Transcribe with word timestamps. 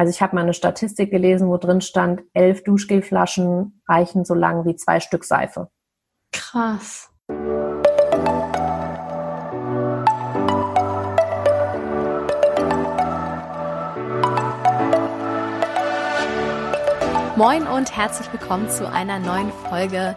Also 0.00 0.08
ich 0.08 0.22
habe 0.22 0.34
mal 0.34 0.40
eine 0.40 0.54
Statistik 0.54 1.10
gelesen, 1.10 1.48
wo 1.48 1.58
drin 1.58 1.82
stand, 1.82 2.22
elf 2.32 2.64
Duschgelflaschen 2.64 3.82
reichen 3.86 4.24
so 4.24 4.32
lang 4.32 4.64
wie 4.64 4.74
zwei 4.74 4.98
Stück 4.98 5.24
Seife. 5.24 5.68
Krass. 6.32 7.10
Moin 17.36 17.66
und 17.66 17.94
herzlich 17.94 18.32
willkommen 18.32 18.70
zu 18.70 18.90
einer 18.90 19.18
neuen 19.18 19.52
Folge 19.68 20.16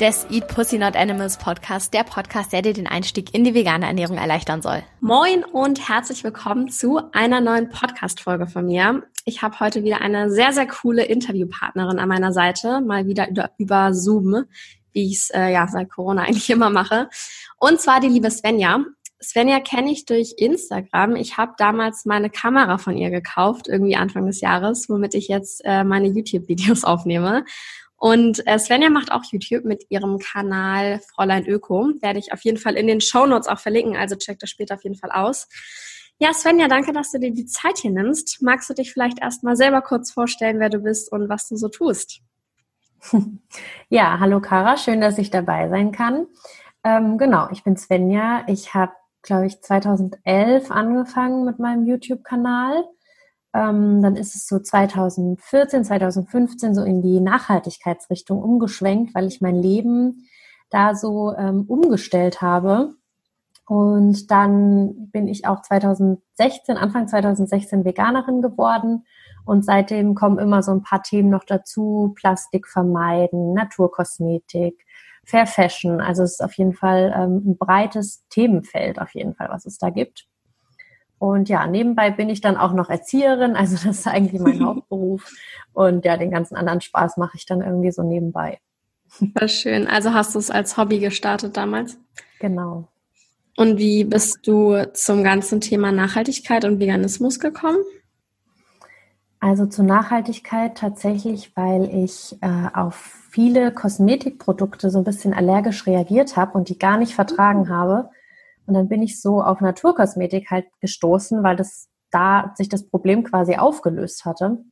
des 0.00 0.26
Eat 0.28 0.48
Pussy 0.48 0.76
Not 0.76 0.96
Animals 0.96 1.38
Podcast, 1.38 1.94
der 1.94 2.04
Podcast, 2.04 2.52
der 2.52 2.60
dir 2.60 2.74
den 2.74 2.86
Einstieg 2.86 3.32
in 3.32 3.44
die 3.44 3.54
vegane 3.54 3.86
Ernährung 3.86 4.18
erleichtern 4.18 4.60
soll. 4.60 4.82
Moin 5.00 5.44
und 5.44 5.88
herzlich 5.88 6.24
willkommen 6.24 6.68
zu 6.68 7.00
einer 7.12 7.40
neuen 7.40 7.70
Podcast-Folge 7.70 8.46
von 8.46 8.66
mir. 8.66 9.04
Ich 9.26 9.40
habe 9.40 9.58
heute 9.58 9.84
wieder 9.84 10.02
eine 10.02 10.30
sehr, 10.30 10.52
sehr 10.52 10.66
coole 10.66 11.04
Interviewpartnerin 11.04 11.98
an 11.98 12.08
meiner 12.08 12.32
Seite, 12.32 12.82
mal 12.82 13.06
wieder 13.06 13.30
über, 13.30 13.50
über 13.56 13.94
Zoom, 13.94 14.44
wie 14.92 15.06
ich 15.06 15.16
es 15.16 15.30
äh, 15.30 15.50
ja 15.50 15.66
seit 15.66 15.90
Corona 15.90 16.22
eigentlich 16.26 16.50
immer 16.50 16.68
mache. 16.68 17.08
Und 17.56 17.80
zwar 17.80 18.00
die 18.00 18.08
liebe 18.08 18.30
Svenja. 18.30 18.84
Svenja 19.22 19.60
kenne 19.60 19.90
ich 19.90 20.04
durch 20.04 20.34
Instagram. 20.36 21.16
Ich 21.16 21.38
habe 21.38 21.54
damals 21.56 22.04
meine 22.04 22.28
Kamera 22.28 22.76
von 22.76 22.98
ihr 22.98 23.08
gekauft, 23.08 23.66
irgendwie 23.66 23.96
Anfang 23.96 24.26
des 24.26 24.42
Jahres, 24.42 24.90
womit 24.90 25.14
ich 25.14 25.28
jetzt 25.28 25.62
äh, 25.64 25.84
meine 25.84 26.08
YouTube-Videos 26.08 26.84
aufnehme. 26.84 27.46
Und 27.96 28.46
äh, 28.46 28.58
Svenja 28.58 28.90
macht 28.90 29.10
auch 29.10 29.24
YouTube 29.24 29.64
mit 29.64 29.86
ihrem 29.88 30.18
Kanal 30.18 31.00
Fräulein 31.14 31.46
Öko. 31.46 31.92
Werde 32.02 32.18
ich 32.18 32.34
auf 32.34 32.42
jeden 32.42 32.58
Fall 32.58 32.74
in 32.74 32.86
den 32.86 33.00
Show 33.00 33.24
Notes 33.24 33.48
auch 33.48 33.58
verlinken, 33.58 33.96
also 33.96 34.16
check 34.16 34.38
das 34.38 34.50
später 34.50 34.74
auf 34.74 34.84
jeden 34.84 34.96
Fall 34.96 35.10
aus. 35.10 35.48
Ja, 36.18 36.32
Svenja, 36.32 36.68
danke, 36.68 36.92
dass 36.92 37.10
du 37.10 37.18
dir 37.18 37.32
die 37.32 37.46
Zeit 37.46 37.78
hier 37.78 37.90
nimmst. 37.90 38.40
Magst 38.42 38.70
du 38.70 38.74
dich 38.74 38.92
vielleicht 38.92 39.20
erstmal 39.20 39.56
selber 39.56 39.82
kurz 39.82 40.12
vorstellen, 40.12 40.60
wer 40.60 40.70
du 40.70 40.78
bist 40.78 41.10
und 41.12 41.28
was 41.28 41.48
du 41.48 41.56
so 41.56 41.68
tust? 41.68 42.20
Ja, 43.90 44.18
hallo 44.18 44.40
Kara, 44.40 44.76
schön, 44.76 45.00
dass 45.00 45.18
ich 45.18 45.30
dabei 45.30 45.68
sein 45.68 45.92
kann. 45.92 46.26
Ähm, 46.84 47.18
genau, 47.18 47.48
ich 47.52 47.62
bin 47.62 47.76
Svenja. 47.76 48.44
Ich 48.48 48.74
habe, 48.74 48.92
glaube 49.22 49.46
ich, 49.46 49.60
2011 49.60 50.70
angefangen 50.70 51.44
mit 51.44 51.58
meinem 51.58 51.86
YouTube-Kanal 51.86 52.84
ähm, 53.54 54.02
dann 54.02 54.16
ist 54.16 54.34
es 54.34 54.48
so 54.48 54.58
2014, 54.58 55.84
2015 55.84 56.74
so 56.74 56.82
in 56.82 57.02
die 57.02 57.20
Nachhaltigkeitsrichtung 57.20 58.42
umgeschwenkt, 58.42 59.14
weil 59.14 59.28
ich 59.28 59.40
mein 59.40 59.54
Leben 59.54 60.28
da 60.70 60.96
so 60.96 61.32
ähm, 61.36 61.64
umgestellt 61.68 62.42
habe. 62.42 62.94
Und 63.66 64.30
dann 64.30 65.10
bin 65.10 65.26
ich 65.26 65.46
auch 65.46 65.62
2016, 65.62 66.76
Anfang 66.76 67.08
2016 67.08 67.84
Veganerin 67.84 68.42
geworden. 68.42 69.06
Und 69.46 69.64
seitdem 69.64 70.14
kommen 70.14 70.38
immer 70.38 70.62
so 70.62 70.72
ein 70.72 70.82
paar 70.82 71.02
Themen 71.02 71.30
noch 71.30 71.44
dazu. 71.44 72.12
Plastik 72.16 72.68
vermeiden, 72.68 73.54
Naturkosmetik, 73.54 74.84
Fair 75.24 75.46
Fashion. 75.46 76.00
Also 76.00 76.22
es 76.22 76.32
ist 76.32 76.44
auf 76.44 76.54
jeden 76.54 76.74
Fall 76.74 77.14
ähm, 77.16 77.42
ein 77.46 77.56
breites 77.58 78.26
Themenfeld 78.28 79.00
auf 79.00 79.14
jeden 79.14 79.34
Fall, 79.34 79.48
was 79.50 79.66
es 79.66 79.78
da 79.78 79.90
gibt. 79.90 80.26
Und 81.18 81.48
ja, 81.48 81.66
nebenbei 81.66 82.10
bin 82.10 82.28
ich 82.28 82.42
dann 82.42 82.58
auch 82.58 82.72
noch 82.74 82.90
Erzieherin, 82.90 83.56
also 83.56 83.76
das 83.76 83.98
ist 83.98 84.06
eigentlich 84.06 84.40
mein 84.40 84.62
Hauptberuf. 84.64 85.32
Und 85.72 86.04
ja, 86.04 86.16
den 86.16 86.30
ganzen 86.30 86.56
anderen 86.56 86.80
Spaß 86.80 87.16
mache 87.16 87.36
ich 87.36 87.46
dann 87.46 87.62
irgendwie 87.62 87.92
so 87.92 88.02
nebenbei. 88.02 88.58
War 89.20 89.48
schön. 89.48 89.86
Also 89.86 90.12
hast 90.12 90.34
du 90.34 90.38
es 90.38 90.50
als 90.50 90.76
Hobby 90.76 90.98
gestartet 90.98 91.56
damals? 91.56 91.98
Genau. 92.40 92.88
Und 93.56 93.78
wie 93.78 94.04
bist 94.04 94.46
du 94.46 94.92
zum 94.92 95.22
ganzen 95.22 95.60
Thema 95.60 95.92
Nachhaltigkeit 95.92 96.64
und 96.64 96.80
Veganismus 96.80 97.38
gekommen? 97.38 97.78
Also 99.38 99.66
zur 99.66 99.84
Nachhaltigkeit 99.84 100.76
tatsächlich, 100.76 101.54
weil 101.54 101.84
ich 101.94 102.36
äh, 102.40 102.68
auf 102.72 102.94
viele 103.30 103.72
Kosmetikprodukte 103.72 104.90
so 104.90 104.98
ein 104.98 105.04
bisschen 105.04 105.34
allergisch 105.34 105.86
reagiert 105.86 106.36
habe 106.36 106.56
und 106.56 106.68
die 106.68 106.78
gar 106.78 106.96
nicht 106.96 107.14
vertragen 107.14 107.68
habe. 107.68 108.08
Und 108.66 108.74
dann 108.74 108.88
bin 108.88 109.02
ich 109.02 109.20
so 109.20 109.42
auf 109.42 109.60
Naturkosmetik 109.60 110.50
halt 110.50 110.66
gestoßen, 110.80 111.42
weil 111.42 111.56
das 111.56 111.88
da 112.10 112.54
sich 112.56 112.68
das 112.68 112.88
Problem 112.88 113.24
quasi 113.24 113.56
aufgelöst 113.56 114.24
hatte. 114.24 114.64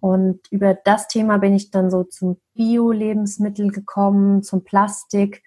Und 0.00 0.40
über 0.50 0.74
das 0.74 1.08
Thema 1.08 1.38
bin 1.38 1.54
ich 1.54 1.70
dann 1.70 1.90
so 1.90 2.02
zum 2.02 2.40
Bio-Lebensmittel 2.54 3.70
gekommen, 3.70 4.42
zum 4.42 4.64
Plastik. 4.64 5.42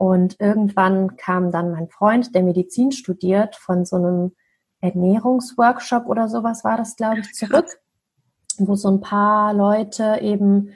Und 0.00 0.40
irgendwann 0.40 1.18
kam 1.18 1.52
dann 1.52 1.72
mein 1.72 1.86
Freund, 1.90 2.34
der 2.34 2.42
Medizin 2.42 2.90
studiert, 2.90 3.54
von 3.56 3.84
so 3.84 3.96
einem 3.96 4.32
Ernährungsworkshop 4.80 6.06
oder 6.06 6.26
sowas 6.26 6.64
war 6.64 6.78
das, 6.78 6.96
glaube 6.96 7.20
ich, 7.20 7.34
zurück, 7.34 7.66
wo 8.56 8.76
so 8.76 8.88
ein 8.88 9.02
paar 9.02 9.52
Leute 9.52 10.20
eben 10.22 10.70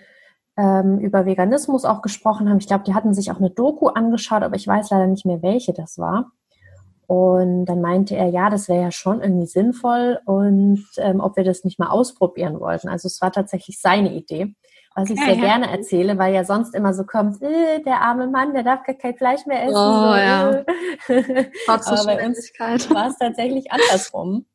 ähm, 0.59 0.99
über 0.99 1.25
Veganismus 1.25 1.87
auch 1.87 2.03
gesprochen 2.03 2.51
haben. 2.51 2.59
Ich 2.59 2.67
glaube, 2.67 2.85
die 2.85 2.93
hatten 2.93 3.15
sich 3.15 3.31
auch 3.31 3.39
eine 3.39 3.49
Doku 3.49 3.87
angeschaut, 3.87 4.43
aber 4.43 4.57
ich 4.57 4.67
weiß 4.67 4.91
leider 4.91 5.07
nicht 5.07 5.25
mehr, 5.25 5.41
welche 5.41 5.73
das 5.73 5.97
war. 5.97 6.31
Und 7.07 7.65
dann 7.65 7.81
meinte 7.81 8.17
er, 8.17 8.29
ja, 8.29 8.51
das 8.51 8.69
wäre 8.69 8.83
ja 8.83 8.91
schon 8.91 9.23
irgendwie 9.23 9.47
sinnvoll 9.47 10.21
und 10.27 10.85
ähm, 10.99 11.21
ob 11.21 11.39
wir 11.39 11.45
das 11.45 11.65
nicht 11.65 11.79
mal 11.79 11.89
ausprobieren 11.89 12.61
wollten. 12.61 12.91
Also 12.91 13.07
es 13.07 13.23
war 13.23 13.33
tatsächlich 13.33 13.81
seine 13.81 14.13
Idee, 14.13 14.55
was 14.95 15.11
ich 15.11 15.19
sehr 15.19 15.35
ja. 15.35 15.41
gerne 15.41 15.71
erzähle, 15.71 16.19
weil 16.19 16.33
ja 16.33 16.45
sonst 16.45 16.75
immer 16.75 16.95
so 16.95 17.05
kommt, 17.05 17.43
äh, 17.43 17.81
der 17.81 18.01
arme 18.01 18.29
Mann, 18.29 18.55
der 18.55 18.63
darf 18.63 18.85
gar 18.85 18.95
kein 18.95 19.17
Fleisch 19.17 19.45
mehr 19.45 19.65
essen. 19.65 19.75
Oh, 19.75 20.11
so, 20.11 20.15
ja. 20.15 20.51
Äh. 21.09 21.51
Aber 21.67 22.05
bei 22.05 22.27
uns 22.27 22.53
war 22.91 23.09
es 23.09 23.19
tatsächlich 23.19 23.73
andersrum. 23.73 24.47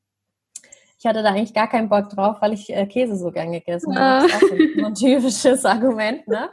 Ich 0.97 1.05
hatte 1.05 1.23
da 1.23 1.29
eigentlich 1.29 1.53
gar 1.53 1.69
keinen 1.69 1.87
Bock 1.87 2.09
drauf, 2.09 2.37
weil 2.41 2.51
ich 2.51 2.69
äh, 2.69 2.85
Käse 2.85 3.15
so 3.15 3.31
gern 3.31 3.53
gegessen 3.53 3.97
habe. 3.97 4.27
Das 4.27 4.33
ist 4.33 4.43
auch 4.43 4.49
so 4.49 4.85
ein 4.85 4.95
typisches 4.95 5.65
Argument, 5.65 6.27
ne? 6.27 6.49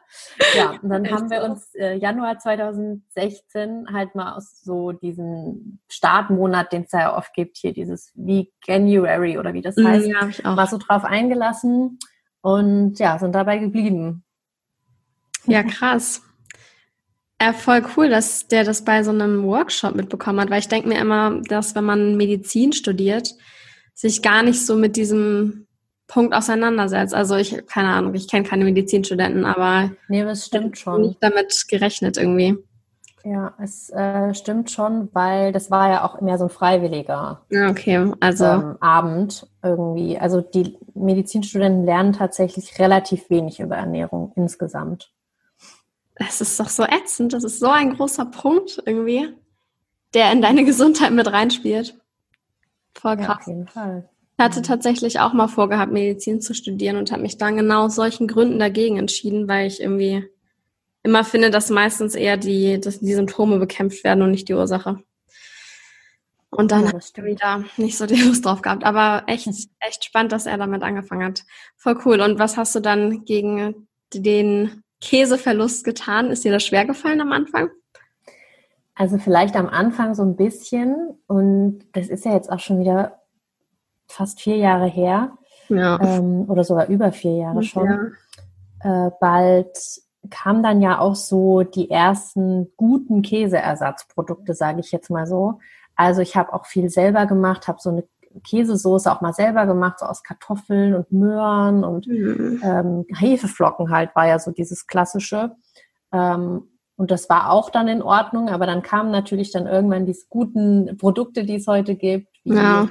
Ja, 0.56 0.70
und 0.80 0.88
dann 0.88 1.10
haben 1.10 1.30
wir 1.30 1.42
uns 1.42 1.74
äh, 1.74 1.96
Januar 1.96 2.38
2016 2.38 3.88
halt 3.92 4.14
mal 4.14 4.36
aus 4.36 4.62
so 4.62 4.92
diesem 4.92 5.80
Startmonat, 5.88 6.72
den 6.72 6.82
es 6.82 6.90
da 6.90 7.00
ja 7.00 7.16
oft 7.16 7.34
gibt, 7.34 7.56
hier 7.56 7.72
dieses 7.72 8.12
Veganuary 8.14 9.36
oder 9.38 9.52
wie 9.52 9.62
das 9.62 9.76
mhm, 9.76 9.88
heißt, 9.88 10.06
ja, 10.06 10.50
mal 10.52 10.68
so 10.68 10.78
drauf 10.78 11.04
eingelassen 11.04 11.98
und 12.46 13.00
ja, 13.00 13.18
sind 13.18 13.34
dabei 13.34 13.58
geblieben. 13.58 14.22
Ja, 15.46 15.64
krass. 15.64 16.22
Ja, 17.42 17.52
voll 17.52 17.84
cool, 17.96 18.08
dass 18.08 18.46
der 18.46 18.62
das 18.62 18.84
bei 18.84 19.02
so 19.02 19.10
einem 19.10 19.42
Workshop 19.42 19.96
mitbekommen 19.96 20.38
hat, 20.38 20.50
weil 20.50 20.60
ich 20.60 20.68
denke 20.68 20.88
mir 20.88 21.00
immer, 21.00 21.40
dass 21.48 21.74
wenn 21.74 21.84
man 21.84 22.16
Medizin 22.16 22.72
studiert, 22.72 23.34
sich 23.94 24.22
gar 24.22 24.44
nicht 24.44 24.64
so 24.64 24.76
mit 24.76 24.94
diesem 24.94 25.66
Punkt 26.06 26.34
auseinandersetzt. 26.34 27.14
Also 27.14 27.34
ich, 27.34 27.66
keine 27.66 27.88
Ahnung, 27.88 28.14
ich 28.14 28.28
kenne 28.28 28.46
keine 28.46 28.62
Medizinstudenten, 28.64 29.44
aber 29.44 29.90
nee, 30.06 30.22
das 30.22 30.46
stimmt 30.46 30.78
schon. 30.78 31.00
Nicht 31.02 31.22
damit 31.22 31.64
gerechnet 31.68 32.16
irgendwie. 32.16 32.56
Ja, 33.28 33.54
es 33.60 33.90
äh, 33.90 34.34
stimmt 34.34 34.70
schon, 34.70 35.08
weil 35.12 35.50
das 35.50 35.68
war 35.68 35.90
ja 35.90 36.04
auch 36.04 36.20
mehr 36.20 36.38
so 36.38 36.44
ein 36.44 36.50
freiwilliger 36.50 37.42
ja, 37.50 37.68
okay. 37.68 38.12
also, 38.20 38.44
ähm, 38.44 38.76
Abend 38.78 39.48
irgendwie. 39.64 40.16
Also 40.16 40.42
die 40.42 40.78
Medizinstudenten 40.94 41.84
lernen 41.84 42.12
tatsächlich 42.12 42.78
relativ 42.78 43.28
wenig 43.28 43.58
über 43.58 43.74
Ernährung 43.74 44.32
insgesamt. 44.36 45.10
Das 46.14 46.40
ist 46.40 46.60
doch 46.60 46.68
so 46.68 46.84
ätzend. 46.84 47.32
Das 47.32 47.42
ist 47.42 47.58
so 47.58 47.66
ein 47.66 47.96
großer 47.96 48.26
Punkt 48.26 48.80
irgendwie, 48.86 49.34
der 50.14 50.30
in 50.30 50.40
deine 50.40 50.64
Gesundheit 50.64 51.10
mit 51.10 51.26
reinspielt. 51.26 51.98
Voll 52.94 53.16
krass. 53.16 53.26
Ja, 53.28 53.34
auf 53.34 53.46
jeden 53.48 53.66
Fall. 53.66 54.08
Ich 54.38 54.44
hatte 54.44 54.62
tatsächlich 54.62 55.18
auch 55.18 55.32
mal 55.32 55.48
vorgehabt, 55.48 55.90
Medizin 55.90 56.40
zu 56.40 56.54
studieren 56.54 56.96
und 56.96 57.10
habe 57.10 57.22
mich 57.22 57.38
dann 57.38 57.56
genau 57.56 57.86
aus 57.86 57.96
solchen 57.96 58.28
Gründen 58.28 58.60
dagegen 58.60 58.98
entschieden, 58.98 59.48
weil 59.48 59.66
ich 59.66 59.80
irgendwie 59.80 60.28
immer 61.06 61.24
finde, 61.24 61.50
dass 61.50 61.70
meistens 61.70 62.14
eher 62.14 62.36
die, 62.36 62.80
dass 62.80 63.00
die 63.00 63.14
Symptome 63.14 63.58
bekämpft 63.58 64.04
werden 64.04 64.22
und 64.22 64.30
nicht 64.32 64.48
die 64.48 64.54
Ursache. 64.54 64.98
Und 66.50 66.70
dann 66.72 66.82
ja, 66.82 66.88
habe 66.88 66.98
ich 66.98 67.24
wieder 67.24 67.64
nicht 67.76 67.96
so 67.96 68.06
die 68.06 68.14
Lust 68.22 68.44
drauf 68.44 68.62
gehabt. 68.62 68.84
Aber 68.84 69.24
echt, 69.26 69.48
echt 69.80 70.04
spannend, 70.04 70.32
dass 70.32 70.46
er 70.46 70.58
damit 70.58 70.82
angefangen 70.82 71.24
hat. 71.24 71.44
Voll 71.76 71.98
cool. 72.04 72.20
Und 72.20 72.38
was 72.38 72.56
hast 72.56 72.74
du 72.74 72.80
dann 72.80 73.24
gegen 73.24 73.88
den 74.14 74.82
Käseverlust 75.00 75.84
getan? 75.84 76.30
Ist 76.30 76.44
dir 76.44 76.52
das 76.52 76.64
schwer 76.64 76.84
gefallen 76.84 77.20
am 77.20 77.32
Anfang? 77.32 77.70
Also 78.94 79.18
vielleicht 79.18 79.56
am 79.56 79.68
Anfang 79.68 80.14
so 80.14 80.22
ein 80.22 80.36
bisschen 80.36 81.18
und 81.26 81.84
das 81.92 82.08
ist 82.08 82.24
ja 82.24 82.32
jetzt 82.32 82.50
auch 82.50 82.60
schon 82.60 82.80
wieder 82.80 83.20
fast 84.06 84.40
vier 84.40 84.56
Jahre 84.56 84.86
her 84.86 85.36
ja. 85.68 86.00
ähm, 86.00 86.48
oder 86.48 86.64
sogar 86.64 86.88
über 86.88 87.12
vier 87.12 87.36
Jahre 87.36 87.62
schon. 87.62 88.14
Ja. 88.82 89.06
Äh, 89.06 89.10
bald 89.20 89.76
kamen 90.30 90.62
dann 90.62 90.80
ja 90.80 90.98
auch 90.98 91.14
so 91.14 91.62
die 91.62 91.90
ersten 91.90 92.68
guten 92.76 93.22
Käseersatzprodukte, 93.22 94.54
sage 94.54 94.80
ich 94.80 94.92
jetzt 94.92 95.10
mal 95.10 95.26
so. 95.26 95.60
Also 95.94 96.20
ich 96.20 96.36
habe 96.36 96.52
auch 96.52 96.66
viel 96.66 96.90
selber 96.90 97.26
gemacht, 97.26 97.68
habe 97.68 97.78
so 97.80 97.90
eine 97.90 98.04
Käsesoße 98.44 99.10
auch 99.10 99.20
mal 99.20 99.32
selber 99.32 99.66
gemacht, 99.66 99.98
so 99.98 100.06
aus 100.06 100.22
Kartoffeln 100.22 100.94
und 100.94 101.10
Möhren 101.10 101.84
und 101.84 102.06
mhm. 102.06 102.60
ähm, 102.62 103.06
Hefeflocken 103.16 103.90
halt 103.90 104.14
war 104.14 104.26
ja 104.26 104.38
so 104.38 104.50
dieses 104.50 104.86
klassische. 104.86 105.52
Ähm, 106.12 106.68
und 106.96 107.10
das 107.10 107.28
war 107.28 107.50
auch 107.50 107.70
dann 107.70 107.88
in 107.88 108.02
Ordnung, 108.02 108.48
aber 108.48 108.66
dann 108.66 108.82
kamen 108.82 109.10
natürlich 109.10 109.52
dann 109.52 109.66
irgendwann 109.66 110.06
diese 110.06 110.26
guten 110.30 110.96
Produkte, 110.96 111.44
die 111.44 111.56
es 111.56 111.66
heute 111.66 111.94
gibt, 111.94 112.28
wie 112.44 112.54
ja. 112.54 112.88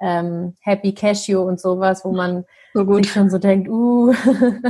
Ähm, 0.00 0.56
Happy 0.60 0.92
Cashew 0.92 1.40
und 1.40 1.60
sowas, 1.60 2.04
wo 2.04 2.12
man 2.12 2.44
so 2.72 2.94
sich 2.94 3.12
schon 3.12 3.30
so 3.30 3.38
denkt, 3.38 3.68
uh. 3.68 4.14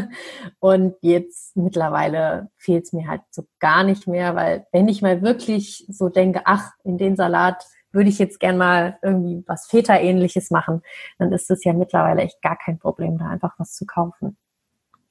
und 0.58 0.94
jetzt 1.00 1.56
mittlerweile 1.56 2.50
fehlt 2.56 2.84
es 2.84 2.92
mir 2.92 3.06
halt 3.06 3.22
so 3.30 3.46
gar 3.58 3.84
nicht 3.84 4.06
mehr, 4.06 4.34
weil 4.34 4.66
wenn 4.72 4.88
ich 4.88 5.02
mal 5.02 5.22
wirklich 5.22 5.86
so 5.88 6.08
denke, 6.08 6.42
ach, 6.44 6.70
in 6.84 6.98
den 6.98 7.16
Salat 7.16 7.64
würde 7.92 8.08
ich 8.08 8.18
jetzt 8.18 8.40
gern 8.40 8.56
mal 8.56 8.98
irgendwie 9.02 9.42
was 9.46 9.66
Feta-ähnliches 9.66 10.50
machen, 10.50 10.82
dann 11.18 11.32
ist 11.32 11.50
es 11.50 11.64
ja 11.64 11.72
mittlerweile 11.72 12.22
echt 12.22 12.40
gar 12.42 12.56
kein 12.56 12.78
Problem, 12.78 13.18
da 13.18 13.28
einfach 13.28 13.54
was 13.58 13.74
zu 13.74 13.84
kaufen. 13.84 14.36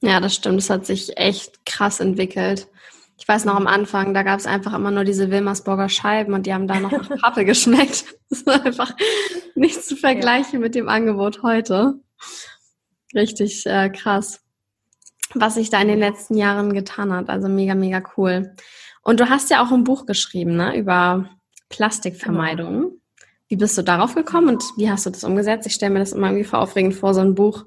Ja, 0.02 0.18
das 0.20 0.34
stimmt. 0.34 0.58
Es 0.58 0.70
hat 0.70 0.86
sich 0.86 1.16
echt 1.18 1.66
krass 1.66 2.00
entwickelt. 2.00 2.68
Ich 3.20 3.28
weiß 3.28 3.44
noch 3.44 3.54
am 3.54 3.66
Anfang, 3.66 4.14
da 4.14 4.22
gab 4.22 4.40
es 4.40 4.46
einfach 4.46 4.72
immer 4.72 4.90
nur 4.90 5.04
diese 5.04 5.30
Wilmersburger 5.30 5.90
Scheiben 5.90 6.32
und 6.32 6.46
die 6.46 6.54
haben 6.54 6.66
da 6.66 6.80
noch 6.80 6.90
nach 6.90 7.08
Pappe 7.20 7.44
geschmeckt. 7.44 8.06
Das 8.30 8.46
war 8.46 8.64
einfach 8.64 8.96
nicht 9.54 9.84
zu 9.84 9.94
vergleichen 9.94 10.54
ja. 10.54 10.58
mit 10.60 10.74
dem 10.74 10.88
Angebot 10.88 11.42
heute. 11.42 12.00
Richtig 13.14 13.66
äh, 13.66 13.90
krass, 13.90 14.40
was 15.34 15.56
sich 15.56 15.68
da 15.68 15.82
in 15.82 15.88
den 15.88 15.98
letzten 15.98 16.34
Jahren 16.38 16.72
getan 16.72 17.12
hat. 17.12 17.28
Also 17.28 17.48
mega, 17.48 17.74
mega 17.74 18.02
cool. 18.16 18.56
Und 19.02 19.20
du 19.20 19.28
hast 19.28 19.50
ja 19.50 19.62
auch 19.62 19.70
ein 19.70 19.84
Buch 19.84 20.06
geschrieben, 20.06 20.56
ne, 20.56 20.74
über 20.74 21.28
Plastikvermeidung. 21.68 22.80
Genau. 22.80 22.92
Wie 23.48 23.56
bist 23.56 23.76
du 23.76 23.82
darauf 23.82 24.14
gekommen 24.14 24.48
und 24.48 24.64
wie 24.78 24.90
hast 24.90 25.04
du 25.04 25.10
das 25.10 25.24
umgesetzt? 25.24 25.66
Ich 25.66 25.74
stelle 25.74 25.92
mir 25.92 25.98
das 25.98 26.12
immer 26.12 26.28
irgendwie 26.28 26.44
vor 26.44 26.60
aufregend 26.60 26.94
vor, 26.94 27.12
so 27.12 27.20
ein 27.20 27.34
Buch 27.34 27.66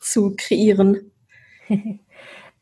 zu 0.00 0.34
kreieren. 0.34 1.12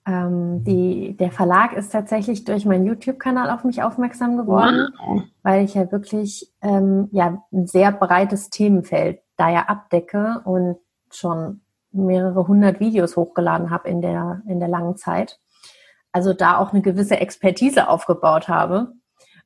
ähm, 0.07 0.63
die, 0.63 1.17
der 1.17 1.33
Verlag 1.33 1.73
ist 1.73 1.91
tatsächlich 1.91 2.45
durch 2.45 2.65
meinen 2.65 2.87
YouTube-Kanal 2.87 3.51
auf 3.51 3.65
mich 3.65 3.83
aufmerksam 3.83 4.37
geworden, 4.37 4.89
wow. 4.99 5.23
weil 5.43 5.65
ich 5.65 5.75
ja 5.75 5.91
wirklich 5.91 6.53
ähm, 6.63 7.09
ja, 7.11 7.43
ein 7.53 7.67
sehr 7.67 7.91
breites 7.91 8.49
Themenfeld 8.49 9.21
da 9.37 9.51
ja 9.51 9.65
abdecke 9.67 10.41
und 10.45 10.77
schon 11.11 11.63
mehrere 11.91 12.47
hundert 12.47 12.79
Videos 12.79 13.17
hochgeladen 13.17 13.71
habe 13.71 13.89
in 13.89 14.01
der, 14.01 14.43
in 14.47 14.61
der 14.61 14.69
langen 14.69 14.97
Zeit. 14.97 15.41
Also 16.13 16.33
da 16.33 16.59
auch 16.59 16.73
eine 16.73 16.83
gewisse 16.83 17.19
Expertise 17.19 17.89
aufgebaut 17.89 18.49
habe. 18.49 18.93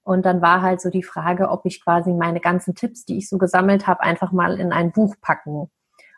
Und 0.03 0.25
dann 0.25 0.43
war 0.43 0.63
halt 0.63 0.81
so 0.81 0.91
die 0.91 1.03
Frage, 1.03 1.49
ob 1.49 1.65
ich 1.65 1.83
quasi 1.83 2.13
meine 2.13 2.41
ganzen 2.41 2.75
Tipps, 2.75 3.05
die 3.05 3.19
ich 3.19 3.29
so 3.29 3.39
gesammelt 3.39 3.87
habe, 3.87 4.01
einfach 4.01 4.33
mal 4.33 4.59
in 4.59 4.73
ein 4.73 4.93
Buch 4.93 5.15
packen 5.21 5.71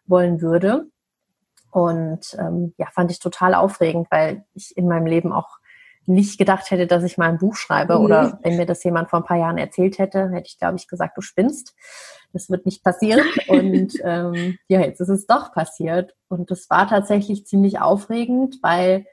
wollen 0.07 0.41
würde. 0.41 0.91
Und 1.73 2.37
ähm, 2.39 2.75
ja, 2.77 2.87
fand 2.93 3.11
ich 3.11 3.19
total 3.19 3.55
aufregend, 3.55 4.07
weil 4.11 4.45
ich 4.55 4.77
in 4.77 4.87
meinem 4.87 5.07
Leben 5.07 5.33
auch 5.33 5.59
nicht 6.05 6.39
gedacht 6.39 6.71
hätte, 6.71 6.87
dass 6.87 7.03
ich 7.03 7.17
mal 7.17 7.31
ein 7.31 7.39
Buch 7.39 7.57
schreibe. 7.57 7.99
Mhm. 7.99 8.05
Oder 8.05 8.39
wenn 8.43 8.57
mir 8.57 8.67
das 8.67 8.85
jemand 8.85 9.11
vor 9.11 9.21
ein 9.21 9.25
paar 9.25 9.39
Jahren 9.39 9.59
erzählt 9.59 9.99
hätte, 9.99 10.31
hätte 10.31 10.49
ich, 10.49 10.59
glaube 10.59 10.77
ich, 10.77 10.87
gesagt, 10.87 11.17
du 11.17 11.23
spinnst. 11.23 11.75
Das 12.33 12.51
wird 12.51 12.67
nicht 12.67 12.85
passieren. 12.85 13.25
Und 13.49 13.95
ähm, 14.05 14.59
ja, 14.69 14.81
jetzt 14.81 15.01
ist 15.01 15.09
es 15.09 15.27
doch 15.27 15.53
passiert. 15.53 16.15
Und 16.29 16.51
das 16.51 16.69
war 16.71 16.89
tatsächlich 16.89 17.47
ziemlich 17.47 17.81
aufregend, 17.81 18.59
weil 18.63 19.07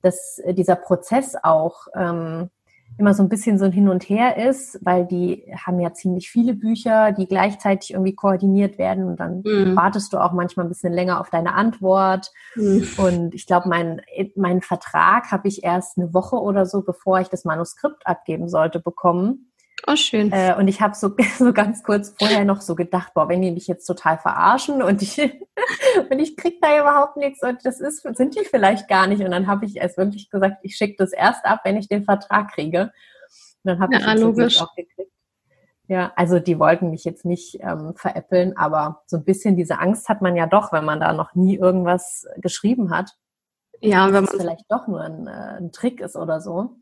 das, 0.00 0.40
dieser 0.50 0.76
Prozess 0.76 1.36
auch 1.42 1.88
ähm, 1.94 2.50
immer 2.96 3.14
so 3.14 3.22
ein 3.22 3.28
bisschen 3.28 3.58
so 3.58 3.64
ein 3.64 3.72
Hin 3.72 3.88
und 3.88 4.08
Her 4.08 4.36
ist, 4.48 4.78
weil 4.82 5.06
die 5.06 5.44
haben 5.56 5.78
ja 5.78 5.92
ziemlich 5.92 6.30
viele 6.30 6.54
Bücher, 6.54 7.12
die 7.12 7.26
gleichzeitig 7.26 7.92
irgendwie 7.92 8.14
koordiniert 8.14 8.78
werden 8.78 9.04
und 9.04 9.20
dann 9.20 9.42
mhm. 9.44 9.76
wartest 9.76 10.12
du 10.12 10.18
auch 10.18 10.32
manchmal 10.32 10.66
ein 10.66 10.70
bisschen 10.70 10.92
länger 10.92 11.20
auf 11.20 11.30
deine 11.30 11.54
Antwort. 11.54 12.32
Mhm. 12.56 12.88
Und 12.96 13.34
ich 13.34 13.46
glaube, 13.46 13.68
mein, 13.68 14.00
meinen 14.34 14.62
Vertrag 14.62 15.30
habe 15.30 15.46
ich 15.46 15.62
erst 15.62 15.98
eine 15.98 16.12
Woche 16.12 16.36
oder 16.36 16.66
so, 16.66 16.82
bevor 16.82 17.20
ich 17.20 17.28
das 17.28 17.44
Manuskript 17.44 18.06
abgeben 18.06 18.48
sollte, 18.48 18.80
bekommen. 18.80 19.47
Oh, 19.86 19.96
schön. 19.96 20.32
Äh, 20.32 20.54
und 20.58 20.68
ich 20.68 20.80
habe 20.80 20.94
so, 20.94 21.14
so 21.38 21.52
ganz 21.52 21.82
kurz 21.82 22.14
vorher 22.18 22.44
noch 22.44 22.60
so 22.60 22.74
gedacht, 22.74 23.14
boah, 23.14 23.28
wenn 23.28 23.42
die 23.42 23.50
mich 23.50 23.66
jetzt 23.66 23.86
total 23.86 24.18
verarschen 24.18 24.82
und 24.82 25.02
ich, 25.02 25.18
und 26.10 26.18
ich 26.18 26.36
krieg 26.36 26.60
da 26.60 26.80
überhaupt 26.80 27.16
nichts 27.16 27.42
und 27.42 27.64
das 27.64 27.80
ist, 27.80 28.02
sind 28.16 28.34
die 28.34 28.44
vielleicht 28.44 28.88
gar 28.88 29.06
nicht. 29.06 29.22
Und 29.22 29.30
dann 29.30 29.46
habe 29.46 29.66
ich 29.66 29.76
erst 29.76 29.96
wirklich 29.96 30.30
gesagt, 30.30 30.58
ich 30.62 30.76
schicke 30.76 30.96
das 30.98 31.12
erst 31.12 31.44
ab, 31.44 31.60
wenn 31.64 31.76
ich 31.76 31.88
den 31.88 32.04
Vertrag 32.04 32.52
kriege. 32.52 32.92
Und 33.62 33.64
dann 33.64 33.80
habe 33.80 33.94
ja, 33.94 34.14
ich 34.14 34.20
logisch. 34.20 34.60
auch 34.60 34.74
gekriegt. 34.74 35.12
Ja, 35.86 36.12
also 36.16 36.38
die 36.38 36.58
wollten 36.58 36.90
mich 36.90 37.04
jetzt 37.04 37.24
nicht 37.24 37.58
ähm, 37.60 37.94
veräppeln, 37.96 38.54
aber 38.58 39.02
so 39.06 39.16
ein 39.16 39.24
bisschen 39.24 39.56
diese 39.56 39.78
Angst 39.78 40.10
hat 40.10 40.20
man 40.20 40.36
ja 40.36 40.46
doch, 40.46 40.70
wenn 40.70 40.84
man 40.84 41.00
da 41.00 41.14
noch 41.14 41.34
nie 41.34 41.56
irgendwas 41.56 42.26
geschrieben 42.36 42.90
hat. 42.90 43.16
Ja, 43.80 44.06
wenn 44.12 44.24
man 44.24 44.26
vielleicht 44.26 44.66
doch 44.68 44.86
nur 44.86 45.00
ein, 45.00 45.26
äh, 45.26 45.56
ein 45.58 45.72
Trick 45.72 46.00
ist 46.00 46.16
oder 46.16 46.42
so. 46.42 46.76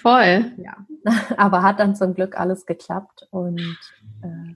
Voll. 0.00 0.52
Ja, 0.56 0.76
aber 1.36 1.62
hat 1.62 1.80
dann 1.80 1.94
zum 1.94 2.14
Glück 2.14 2.38
alles 2.38 2.66
geklappt 2.66 3.28
und 3.30 3.60
äh, 4.22 4.54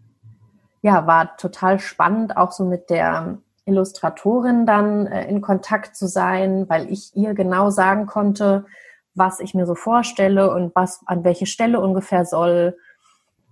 ja, 0.83 1.07
war 1.07 1.37
total 1.37 1.79
spannend, 1.79 2.37
auch 2.37 2.53
so 2.53 2.65
mit 2.65 2.91
der 2.91 3.39
Illustratorin 3.65 4.67
dann 4.67 5.07
äh, 5.07 5.29
in 5.29 5.41
Kontakt 5.41 5.97
zu 5.97 6.09
sein, 6.09 6.69
weil 6.69 6.91
ich 6.91 7.15
ihr 7.15 7.35
genau 7.35 7.71
sagen 7.71 8.07
konnte, 8.07 8.67
was 9.15 9.41
ich 9.41 9.55
mir 9.55 9.67
so 9.67 9.75
vorstelle 9.75 10.53
und 10.53 10.75
was 10.75 11.03
an 11.07 11.25
welche 11.25 11.47
Stelle 11.47 11.81
ungefähr 11.81 12.25
soll. 12.25 12.77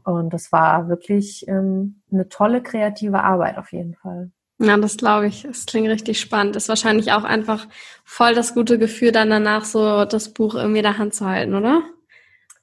Und 0.04 0.32
das 0.32 0.50
war 0.50 0.88
wirklich 0.88 1.46
ähm, 1.46 2.00
eine 2.10 2.28
tolle 2.28 2.62
kreative 2.62 3.22
Arbeit 3.22 3.58
auf 3.58 3.72
jeden 3.72 3.94
Fall. 3.94 4.30
Ja, 4.62 4.76
das 4.76 4.98
glaube 4.98 5.26
ich. 5.26 5.44
Es 5.46 5.64
klingt 5.64 5.88
richtig 5.88 6.20
spannend. 6.20 6.54
Ist 6.54 6.68
wahrscheinlich 6.68 7.12
auch 7.12 7.24
einfach 7.24 7.66
voll 8.04 8.34
das 8.34 8.54
gute 8.54 8.78
Gefühl, 8.78 9.10
dann 9.10 9.30
danach 9.30 9.64
so 9.64 10.04
das 10.04 10.34
Buch 10.34 10.54
irgendwie 10.54 10.80
in 10.80 10.84
der 10.84 10.98
Hand 10.98 11.14
zu 11.14 11.24
halten, 11.24 11.54
oder? 11.54 11.82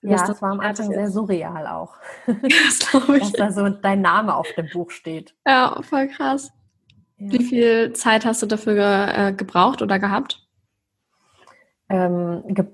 Ja, 0.03 0.11
das, 0.11 0.27
das 0.27 0.41
war 0.43 0.51
am 0.51 0.59
Anfang 0.59 0.91
sehr 0.91 1.09
surreal 1.09 1.65
auch. 1.65 1.95
Das 2.27 2.79
glaube 2.79 3.17
ich. 3.17 3.31
Dass 3.31 3.33
da 3.33 3.51
so 3.51 3.69
dein 3.69 4.01
Name 4.01 4.35
auf 4.35 4.47
dem 4.55 4.69
Buch 4.71 4.91
steht. 4.91 5.33
Ja, 5.45 5.81
voll 5.81 6.07
krass. 6.07 6.51
Ja. 7.17 7.31
Wie 7.31 7.43
viel 7.43 7.93
Zeit 7.93 8.25
hast 8.25 8.43
du 8.43 8.45
dafür 8.45 8.75
ge 8.75 9.29
äh, 9.29 9.33
gebraucht 9.33 9.81
oder 9.81 9.97
gehabt? 9.97 10.47
Ähm, 11.89 12.43
ge 12.47 12.65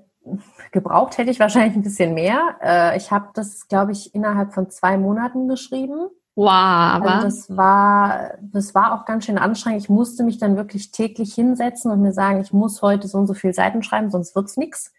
gebraucht 0.70 1.18
hätte 1.18 1.30
ich 1.30 1.38
wahrscheinlich 1.38 1.76
ein 1.76 1.82
bisschen 1.82 2.14
mehr. 2.14 2.56
Äh, 2.62 2.96
ich 2.96 3.10
habe 3.10 3.28
das, 3.34 3.68
glaube 3.68 3.92
ich, 3.92 4.14
innerhalb 4.14 4.54
von 4.54 4.70
zwei 4.70 4.96
Monaten 4.96 5.48
geschrieben. 5.48 6.08
Wow, 6.36 6.48
aber 6.48 7.14
also 7.14 7.26
das 7.26 7.56
war, 7.56 8.30
das 8.40 8.74
war 8.74 8.94
auch 8.94 9.04
ganz 9.04 9.24
schön 9.24 9.38
anstrengend. 9.38 9.82
Ich 9.82 9.88
musste 9.88 10.24
mich 10.24 10.38
dann 10.38 10.56
wirklich 10.56 10.90
täglich 10.90 11.32
hinsetzen 11.34 11.92
und 11.92 12.02
mir 12.02 12.12
sagen, 12.12 12.40
ich 12.40 12.52
muss 12.52 12.82
heute 12.82 13.06
so 13.06 13.18
und 13.18 13.28
so 13.28 13.34
viele 13.34 13.54
Seiten 13.54 13.84
schreiben, 13.84 14.10
sonst 14.10 14.34
wird's 14.34 14.56
nix. 14.56 14.92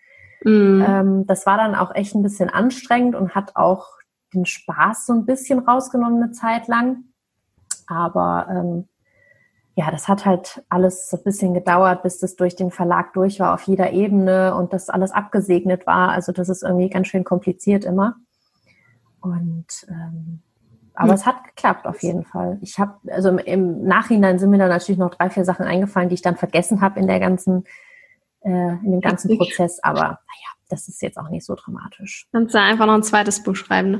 Mm. 0.46 0.82
Ähm, 0.82 1.28
das 1.28 1.46
war 1.46 1.58
dann 1.58 1.76
auch 1.76 1.94
echt 1.94 2.16
ein 2.16 2.24
bisschen 2.24 2.50
anstrengend 2.50 3.16
und 3.16 3.36
hat 3.36 3.56
auch 3.56 3.88
den 4.34 4.46
Spaß 4.46 5.08
so 5.08 5.14
ein 5.14 5.26
bisschen 5.26 5.60
rausgenommen 5.60 6.24
eine 6.24 6.32
Zeit 6.32 6.68
lang. 6.68 7.04
Aber 7.88 8.48
ähm, 8.50 8.88
ja, 9.76 9.92
das 9.92 10.08
hat 10.08 10.26
halt 10.26 10.64
alles 10.70 11.10
so 11.10 11.18
ein 11.18 11.24
bisschen 11.24 11.54
gedauert, 11.54 12.02
bis 12.02 12.20
das 12.20 12.38
durch 12.38 12.56
den 12.56 12.72
Verlag 12.72 13.12
durch 13.14 13.42
war 13.42 13.54
auf 13.54 13.64
jeder 13.64 13.92
Ebene 13.92 14.56
und 14.56 14.72
das 14.72 14.90
alles 14.90 15.12
abgesegnet 15.12 15.86
war. 15.86 16.12
Also 16.12 16.32
das 16.32 16.48
ist 16.48 16.64
irgendwie 16.64 16.90
ganz 16.90 17.08
schön 17.08 17.26
kompliziert 17.26 17.84
immer. 17.84 18.16
Und 19.20 19.66
ähm, 19.90 20.42
aber 20.96 21.10
hm. 21.10 21.16
es 21.16 21.26
hat 21.26 21.44
geklappt 21.44 21.86
auf 21.86 22.02
jeden 22.02 22.24
Fall. 22.24 22.58
Ich 22.62 22.80
habe, 22.80 22.94
also 23.12 23.30
im, 23.30 23.38
im, 23.40 23.84
Nachhinein 23.84 24.40
sind 24.40 24.50
mir 24.50 24.58
dann 24.58 24.70
natürlich 24.70 25.00
noch 25.00 25.14
drei, 25.14 25.30
vier 25.30 25.46
Sachen 25.46 25.66
eingefallen, 25.66 26.10
die 26.10 26.16
ich 26.16 26.22
dann 26.22 26.38
vergessen 26.38 26.82
habe 26.82 27.00
in 27.00 27.08
der 27.08 27.20
ganzen, 27.20 27.66
äh, 28.42 28.50
in 28.50 28.92
dem 28.92 29.02
ganzen 29.02 29.30
Herzlich. 29.30 29.56
Prozess. 29.58 29.84
Aber 29.84 30.02
naja, 30.02 30.56
das 30.70 30.88
ist 30.88 31.02
jetzt 31.02 31.18
auch 31.18 31.30
nicht 31.30 31.46
so 31.46 31.56
dramatisch. 31.56 32.28
Kannst 32.32 32.56
du 32.56 32.60
einfach 32.60 32.86
noch 32.86 32.94
ein 32.94 33.04
zweites 33.04 33.44
Buch 33.44 33.56
schreiben, 33.56 33.92
ne? 33.92 34.00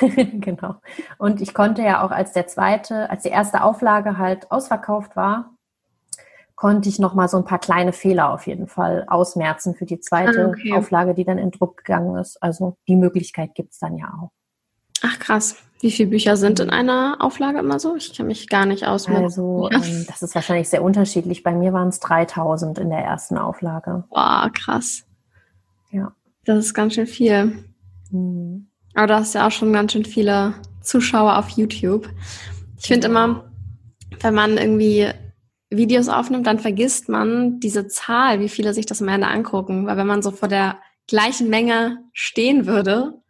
genau. 0.40 0.76
Und 1.18 1.40
ich 1.40 1.54
konnte 1.54 1.82
ja 1.82 2.04
auch 2.04 2.10
als 2.10 2.32
der 2.32 2.46
zweite, 2.46 3.10
als 3.10 3.22
die 3.22 3.30
erste 3.30 3.62
Auflage 3.62 4.18
halt 4.18 4.50
ausverkauft 4.50 5.16
war, 5.16 5.56
konnte 6.54 6.88
ich 6.88 6.98
noch 6.98 7.14
mal 7.14 7.28
so 7.28 7.36
ein 7.36 7.44
paar 7.44 7.58
kleine 7.58 7.92
Fehler 7.92 8.30
auf 8.30 8.46
jeden 8.46 8.66
Fall 8.66 9.04
ausmerzen 9.08 9.74
für 9.74 9.84
die 9.84 10.00
zweite 10.00 10.46
ah, 10.46 10.48
okay. 10.48 10.72
Auflage, 10.72 11.14
die 11.14 11.24
dann 11.24 11.38
in 11.38 11.50
Druck 11.50 11.78
gegangen 11.78 12.16
ist. 12.16 12.42
Also 12.42 12.76
die 12.88 12.96
Möglichkeit 12.96 13.54
gibt's 13.54 13.78
dann 13.78 13.96
ja 13.96 14.06
auch. 14.06 14.30
Ach 15.06 15.18
krass. 15.18 15.56
Wie 15.80 15.90
viele 15.90 16.08
Bücher 16.08 16.36
sind 16.36 16.58
in 16.58 16.70
einer 16.70 17.18
Auflage 17.20 17.58
immer 17.58 17.78
so? 17.78 17.96
Ich 17.96 18.14
kenne 18.14 18.28
mich 18.28 18.48
gar 18.48 18.64
nicht 18.64 18.86
aus. 18.86 19.08
Also 19.08 19.68
ähm, 19.70 20.04
das 20.08 20.22
ist 20.22 20.34
wahrscheinlich 20.34 20.68
sehr 20.68 20.82
unterschiedlich. 20.82 21.42
Bei 21.42 21.54
mir 21.54 21.72
waren 21.72 21.88
es 21.88 22.00
3000 22.00 22.78
in 22.78 22.88
der 22.88 23.00
ersten 23.00 23.36
Auflage. 23.36 24.04
Wow, 24.08 24.50
krass. 24.52 25.04
Ja. 25.90 26.12
Das 26.44 26.58
ist 26.58 26.74
ganz 26.74 26.94
schön 26.94 27.06
viel. 27.06 27.64
Mhm. 28.10 28.68
Aber 28.94 29.06
du 29.06 29.14
hast 29.16 29.34
ja 29.34 29.46
auch 29.46 29.50
schon 29.50 29.72
ganz 29.72 29.92
schön 29.92 30.06
viele 30.06 30.54
Zuschauer 30.80 31.36
auf 31.36 31.50
YouTube. 31.50 32.08
Ich 32.78 32.86
finde 32.86 33.08
immer, 33.08 33.50
wenn 34.20 34.34
man 34.34 34.56
irgendwie 34.56 35.10
Videos 35.68 36.08
aufnimmt, 36.08 36.46
dann 36.46 36.58
vergisst 36.58 37.10
man 37.10 37.60
diese 37.60 37.86
Zahl, 37.86 38.40
wie 38.40 38.48
viele 38.48 38.72
sich 38.72 38.86
das 38.86 39.02
am 39.02 39.08
Ende 39.08 39.26
angucken. 39.26 39.86
Weil 39.86 39.98
wenn 39.98 40.06
man 40.06 40.22
so 40.22 40.30
vor 40.30 40.48
der 40.48 40.78
gleichen 41.06 41.50
Menge 41.50 41.98
stehen 42.12 42.66
würde, 42.66 43.20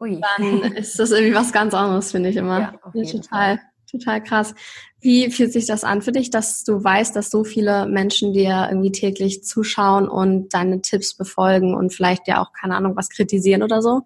Ui. 0.00 0.20
dann 0.20 0.72
ist 0.74 0.98
das 0.98 1.10
irgendwie 1.10 1.34
was 1.34 1.52
ganz 1.52 1.74
anderes, 1.74 2.12
finde 2.12 2.28
ich 2.28 2.36
immer. 2.36 2.60
Ja, 2.60 2.74
ja 2.94 3.04
total, 3.04 3.22
Fall. 3.22 3.60
total 3.90 4.22
krass. 4.22 4.54
Wie 5.00 5.30
fühlt 5.30 5.52
sich 5.52 5.66
das 5.66 5.84
an 5.84 6.02
für 6.02 6.12
dich, 6.12 6.30
dass 6.30 6.64
du 6.64 6.82
weißt, 6.82 7.14
dass 7.16 7.30
so 7.30 7.44
viele 7.44 7.86
Menschen 7.86 8.32
dir 8.32 8.68
irgendwie 8.70 8.92
täglich 8.92 9.44
zuschauen 9.44 10.08
und 10.08 10.54
deine 10.54 10.82
Tipps 10.82 11.16
befolgen 11.16 11.74
und 11.74 11.92
vielleicht 11.92 12.28
ja 12.28 12.40
auch, 12.40 12.52
keine 12.52 12.76
Ahnung, 12.76 12.96
was 12.96 13.08
kritisieren 13.08 13.62
oder 13.62 13.82
so? 13.82 14.02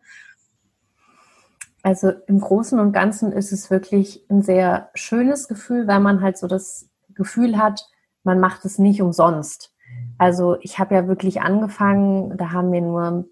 Also 1.82 2.12
im 2.26 2.40
Großen 2.40 2.78
und 2.78 2.92
Ganzen 2.92 3.32
ist 3.32 3.52
es 3.52 3.70
wirklich 3.70 4.24
ein 4.30 4.42
sehr 4.42 4.90
schönes 4.94 5.48
Gefühl, 5.48 5.88
weil 5.88 6.00
man 6.00 6.22
halt 6.22 6.38
so 6.38 6.46
das 6.46 6.88
Gefühl 7.14 7.58
hat, 7.58 7.84
man 8.22 8.38
macht 8.38 8.64
es 8.64 8.78
nicht 8.78 9.02
umsonst. 9.02 9.74
Also 10.16 10.56
ich 10.60 10.78
habe 10.78 10.94
ja 10.94 11.08
wirklich 11.08 11.42
angefangen, 11.42 12.36
da 12.36 12.52
haben 12.52 12.70
mir 12.70 12.80
nur 12.80 13.26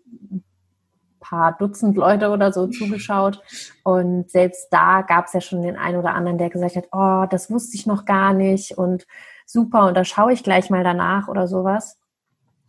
paar 1.30 1.56
Dutzend 1.56 1.96
Leute 1.96 2.30
oder 2.30 2.52
so 2.52 2.66
zugeschaut 2.66 3.40
und 3.84 4.30
selbst 4.30 4.68
da 4.70 5.02
gab 5.02 5.26
es 5.26 5.32
ja 5.32 5.40
schon 5.40 5.62
den 5.62 5.76
einen 5.76 5.99
oder 5.99 6.14
anderen, 6.14 6.37
der 6.37 6.50
gesagt 6.50 6.76
hat, 6.76 6.88
oh, 6.92 7.26
das 7.30 7.50
wusste 7.50 7.76
ich 7.76 7.87
noch 7.87 8.04
gar 8.04 8.34
nicht 8.34 8.76
und 8.76 9.06
super 9.46 9.87
und 9.87 9.96
da 9.96 10.04
schaue 10.04 10.32
ich 10.32 10.42
gleich 10.42 10.68
mal 10.68 10.84
danach 10.84 11.28
oder 11.28 11.49
sowas. 11.49 11.99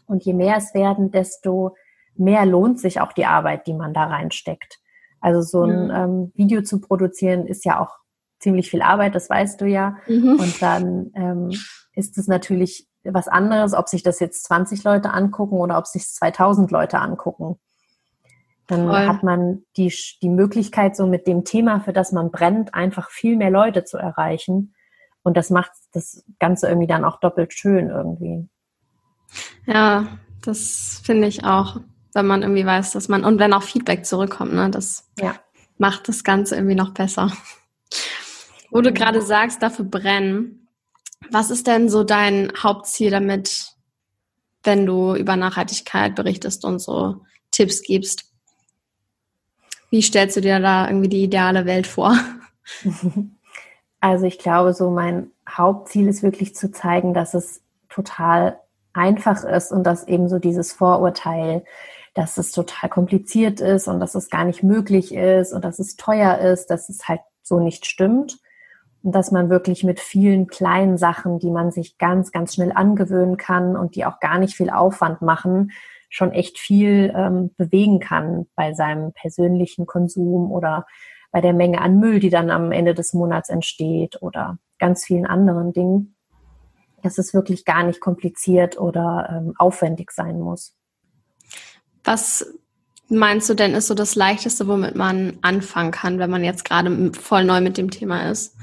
Und 0.05 0.23
je 0.23 0.33
mehr 0.33 0.57
es 0.57 0.73
werden, 0.73 1.11
desto 1.11 1.75
mehr 2.15 2.45
lohnt 2.45 2.79
sich 2.79 3.01
auch 3.01 3.13
die 3.13 3.25
Arbeit, 3.25 3.65
die 3.65 3.73
man 3.73 3.93
da 3.93 4.03
reinsteckt. 4.05 4.79
Also 5.21 5.41
so 5.41 5.63
ein 5.63 5.85
mhm. 5.85 5.91
ähm, 5.91 6.31
Video 6.35 6.61
zu 6.61 6.81
produzieren 6.81 7.47
ist 7.47 7.65
ja 7.65 7.79
auch 7.79 7.97
ziemlich 8.39 8.69
viel 8.69 8.81
Arbeit, 8.81 9.15
das 9.15 9.29
weißt 9.29 9.61
du 9.61 9.65
ja. 9.65 9.97
Mhm. 10.07 10.37
Und 10.39 10.61
dann 10.61 11.11
ähm, 11.15 11.51
ist 11.93 12.17
es 12.17 12.27
natürlich 12.27 12.87
was 13.03 13.27
anderes, 13.27 13.73
ob 13.73 13.87
sich 13.87 14.03
das 14.03 14.19
jetzt 14.19 14.43
20 14.45 14.83
Leute 14.83 15.11
angucken 15.11 15.55
oder 15.55 15.77
ob 15.77 15.87
sich 15.87 16.07
2000 16.07 16.71
Leute 16.71 16.99
angucken. 16.99 17.59
Dann 18.71 18.87
Voll. 18.87 19.05
hat 19.05 19.21
man 19.21 19.65
die, 19.75 19.93
die 20.21 20.29
Möglichkeit, 20.29 20.95
so 20.95 21.05
mit 21.05 21.27
dem 21.27 21.43
Thema, 21.43 21.81
für 21.81 21.91
das 21.91 22.13
man 22.13 22.31
brennt, 22.31 22.73
einfach 22.73 23.09
viel 23.09 23.35
mehr 23.35 23.51
Leute 23.51 23.83
zu 23.83 23.97
erreichen. 23.97 24.73
Und 25.23 25.35
das 25.35 25.49
macht 25.49 25.71
das 25.91 26.23
Ganze 26.39 26.69
irgendwie 26.69 26.87
dann 26.87 27.03
auch 27.03 27.19
doppelt 27.19 27.51
schön 27.51 27.89
irgendwie. 27.89 28.47
Ja, 29.65 30.07
das 30.41 31.01
finde 31.03 31.27
ich 31.27 31.43
auch, 31.43 31.81
wenn 32.13 32.25
man 32.25 32.43
irgendwie 32.43 32.65
weiß, 32.65 32.93
dass 32.93 33.09
man, 33.09 33.25
und 33.25 33.39
wenn 33.39 33.51
auch 33.51 33.61
Feedback 33.63 34.05
zurückkommt, 34.05 34.53
ne, 34.53 34.69
das 34.69 35.11
ja. 35.19 35.35
macht 35.77 36.07
das 36.07 36.23
Ganze 36.23 36.55
irgendwie 36.55 36.75
noch 36.75 36.93
besser. 36.93 37.29
Wo 38.69 38.79
du 38.79 38.93
gerade 38.93 39.21
sagst, 39.21 39.61
dafür 39.61 39.83
brennen, 39.83 40.69
was 41.29 41.51
ist 41.51 41.67
denn 41.67 41.89
so 41.89 42.05
dein 42.05 42.53
Hauptziel 42.57 43.11
damit, 43.11 43.73
wenn 44.63 44.85
du 44.85 45.13
über 45.13 45.35
Nachhaltigkeit 45.35 46.15
berichtest 46.15 46.63
und 46.63 46.79
so 46.79 47.25
Tipps 47.51 47.81
gibst? 47.81 48.30
Wie 49.91 50.01
stellst 50.01 50.37
du 50.37 50.41
dir 50.41 50.59
da 50.59 50.87
irgendwie 50.87 51.09
die 51.09 51.23
ideale 51.23 51.65
Welt 51.65 51.85
vor? 51.85 52.17
Also 54.03 54.25
ich 54.25 54.39
glaube, 54.39 54.73
so 54.73 54.89
mein 54.89 55.29
Hauptziel 55.47 56.07
ist 56.07 56.23
wirklich 56.23 56.55
zu 56.55 56.71
zeigen, 56.71 57.13
dass 57.13 57.35
es 57.35 57.61
total 57.87 58.59
einfach 58.93 59.43
ist 59.43 59.71
und 59.71 59.83
dass 59.83 60.07
eben 60.07 60.27
so 60.27 60.39
dieses 60.39 60.73
Vorurteil, 60.73 61.63
dass 62.15 62.39
es 62.39 62.51
total 62.51 62.89
kompliziert 62.89 63.61
ist 63.61 63.87
und 63.87 63.99
dass 63.99 64.15
es 64.15 64.31
gar 64.31 64.43
nicht 64.43 64.63
möglich 64.63 65.13
ist 65.13 65.53
und 65.53 65.63
dass 65.63 65.77
es 65.77 65.97
teuer 65.97 66.39
ist, 66.39 66.71
dass 66.71 66.89
es 66.89 67.07
halt 67.07 67.21
so 67.43 67.59
nicht 67.59 67.85
stimmt. 67.85 68.39
Und 69.03 69.13
dass 69.13 69.31
man 69.31 69.51
wirklich 69.51 69.83
mit 69.83 69.99
vielen 69.99 70.47
kleinen 70.47 70.97
Sachen, 70.97 71.37
die 71.37 71.51
man 71.51 71.71
sich 71.71 71.99
ganz, 71.99 72.31
ganz 72.31 72.55
schnell 72.55 72.71
angewöhnen 72.71 73.37
kann 73.37 73.75
und 73.75 73.95
die 73.95 74.05
auch 74.05 74.19
gar 74.19 74.39
nicht 74.39 74.55
viel 74.55 74.71
Aufwand 74.71 75.21
machen, 75.21 75.71
schon 76.11 76.31
echt 76.31 76.59
viel 76.59 77.11
ähm, 77.15 77.49
bewegen 77.57 77.99
kann 77.99 78.45
bei 78.55 78.73
seinem 78.73 79.13
persönlichen 79.13 79.87
Konsum 79.87 80.51
oder 80.51 80.85
bei 81.31 81.41
der 81.41 81.53
Menge 81.53 81.81
an 81.81 81.97
Müll, 81.99 82.19
die 82.19 82.29
dann 82.29 82.51
am 82.51 82.71
Ende 82.71 82.93
des 82.93 83.13
Monats 83.13 83.49
entsteht 83.49 84.21
oder 84.21 84.59
ganz 84.77 85.05
vielen 85.05 85.25
anderen 85.25 85.73
Dingen 85.73 86.15
dass 87.01 87.17
es 87.17 87.33
wirklich 87.33 87.65
gar 87.65 87.83
nicht 87.83 87.99
kompliziert 87.99 88.79
oder 88.79 89.29
ähm, 89.31 89.53
aufwendig 89.57 90.11
sein 90.11 90.39
muss. 90.39 90.75
Was 92.03 92.45
meinst 93.09 93.49
du 93.49 93.53
denn 93.53 93.73
ist 93.73 93.87
so 93.87 93.93
das 93.93 94.15
Leichteste, 94.15 94.67
womit 94.67 94.95
man 94.95 95.37
anfangen 95.41 95.91
kann, 95.91 96.19
wenn 96.19 96.29
man 96.29 96.43
jetzt 96.43 96.65
gerade 96.65 97.11
voll 97.13 97.43
neu 97.43 97.61
mit 97.61 97.77
dem 97.77 97.91
Thema 97.91 98.29
ist? 98.29 98.55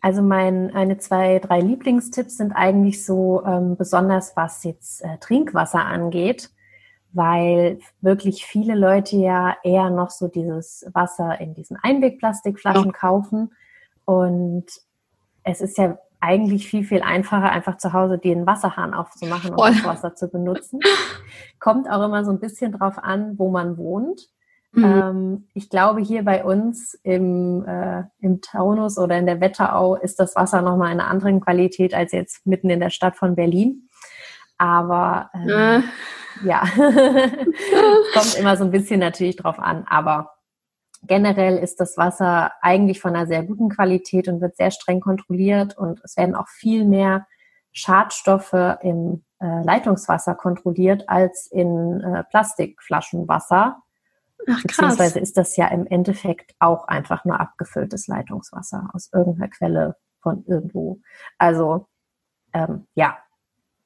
Also 0.00 0.22
mein, 0.22 0.72
meine 0.72 0.98
zwei, 0.98 1.38
drei 1.38 1.60
Lieblingstipps 1.60 2.36
sind 2.36 2.52
eigentlich 2.52 3.04
so 3.04 3.44
ähm, 3.44 3.76
besonders, 3.76 4.36
was 4.36 4.62
jetzt 4.64 5.02
äh, 5.02 5.18
Trinkwasser 5.18 5.84
angeht, 5.84 6.50
weil 7.12 7.78
wirklich 8.00 8.44
viele 8.46 8.74
Leute 8.74 9.16
ja 9.16 9.56
eher 9.64 9.90
noch 9.90 10.10
so 10.10 10.28
dieses 10.28 10.86
Wasser 10.92 11.40
in 11.40 11.54
diesen 11.54 11.76
Einwegplastikflaschen 11.76 12.86
ja. 12.86 12.92
kaufen. 12.92 13.52
Und 14.04 14.66
es 15.42 15.60
ist 15.60 15.78
ja 15.78 15.98
eigentlich 16.20 16.68
viel, 16.68 16.84
viel 16.84 17.02
einfacher, 17.02 17.50
einfach 17.50 17.76
zu 17.78 17.92
Hause 17.92 18.18
den 18.18 18.46
Wasserhahn 18.46 18.94
aufzumachen 18.94 19.50
und 19.50 19.58
das 19.58 19.84
Wasser 19.84 20.14
zu 20.14 20.28
benutzen. 20.28 20.80
Kommt 21.60 21.88
auch 21.88 22.04
immer 22.04 22.24
so 22.24 22.30
ein 22.30 22.40
bisschen 22.40 22.72
drauf 22.72 22.98
an, 22.98 23.38
wo 23.38 23.50
man 23.50 23.76
wohnt. 23.76 24.28
Mhm. 24.72 24.84
Ähm, 24.84 25.48
ich 25.54 25.70
glaube, 25.70 26.00
hier 26.00 26.24
bei 26.24 26.44
uns 26.44 26.94
im, 27.02 27.64
äh, 27.66 28.04
im 28.18 28.40
Taunus 28.40 28.98
oder 28.98 29.18
in 29.18 29.26
der 29.26 29.40
Wetterau 29.40 29.96
ist 29.96 30.20
das 30.20 30.36
Wasser 30.36 30.62
nochmal 30.62 30.90
eine 30.90 31.06
andere 31.06 31.38
Qualität 31.40 31.94
als 31.94 32.12
jetzt 32.12 32.46
mitten 32.46 32.70
in 32.70 32.80
der 32.80 32.90
Stadt 32.90 33.16
von 33.16 33.34
Berlin. 33.34 33.88
Aber 34.58 35.30
ähm, 35.34 35.48
äh. 35.48 36.46
ja, 36.46 36.62
kommt 38.14 38.34
immer 38.38 38.56
so 38.56 38.64
ein 38.64 38.70
bisschen 38.70 39.00
natürlich 39.00 39.36
drauf 39.36 39.58
an. 39.58 39.84
Aber 39.86 40.32
generell 41.02 41.58
ist 41.58 41.80
das 41.80 41.96
Wasser 41.96 42.52
eigentlich 42.60 43.00
von 43.00 43.14
einer 43.14 43.26
sehr 43.26 43.42
guten 43.42 43.68
Qualität 43.68 44.28
und 44.28 44.40
wird 44.40 44.56
sehr 44.56 44.70
streng 44.70 45.00
kontrolliert 45.00 45.76
und 45.76 46.00
es 46.04 46.16
werden 46.16 46.34
auch 46.34 46.48
viel 46.48 46.84
mehr 46.84 47.26
Schadstoffe 47.72 48.78
im 48.80 49.24
äh, 49.38 49.62
Leitungswasser 49.62 50.34
kontrolliert 50.34 51.08
als 51.08 51.46
in 51.46 52.00
äh, 52.00 52.24
Plastikflaschenwasser. 52.24 53.82
Ach, 54.48 54.62
krass. 54.62 54.62
Beziehungsweise 54.62 55.18
ist 55.18 55.36
das 55.36 55.56
ja 55.56 55.68
im 55.68 55.86
Endeffekt 55.86 56.54
auch 56.58 56.88
einfach 56.88 57.24
nur 57.24 57.40
abgefülltes 57.40 58.06
Leitungswasser 58.06 58.90
aus 58.92 59.10
irgendeiner 59.12 59.48
Quelle 59.48 59.96
von 60.20 60.44
irgendwo. 60.46 61.00
Also 61.38 61.88
ähm, 62.52 62.86
ja, 62.94 63.18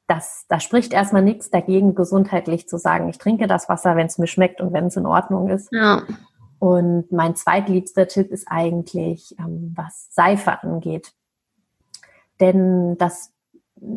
das, 0.06 0.44
da 0.48 0.58
spricht 0.58 0.92
erstmal 0.92 1.22
nichts 1.22 1.50
dagegen, 1.50 1.94
gesundheitlich 1.94 2.68
zu 2.68 2.78
sagen, 2.78 3.08
ich 3.08 3.18
trinke 3.18 3.46
das 3.46 3.68
Wasser, 3.68 3.94
wenn 3.96 4.06
es 4.06 4.18
mir 4.18 4.26
schmeckt 4.26 4.60
und 4.60 4.72
wenn 4.72 4.86
es 4.86 4.96
in 4.96 5.06
Ordnung 5.06 5.48
ist. 5.48 5.68
Ja. 5.72 6.02
Und 6.58 7.10
mein 7.12 7.36
zweitliebster 7.36 8.08
Tipp 8.08 8.30
ist 8.30 8.46
eigentlich, 8.48 9.34
ähm, 9.38 9.72
was 9.76 10.08
Seife 10.10 10.62
angeht. 10.62 11.12
Denn 12.40 12.98
das 12.98 13.32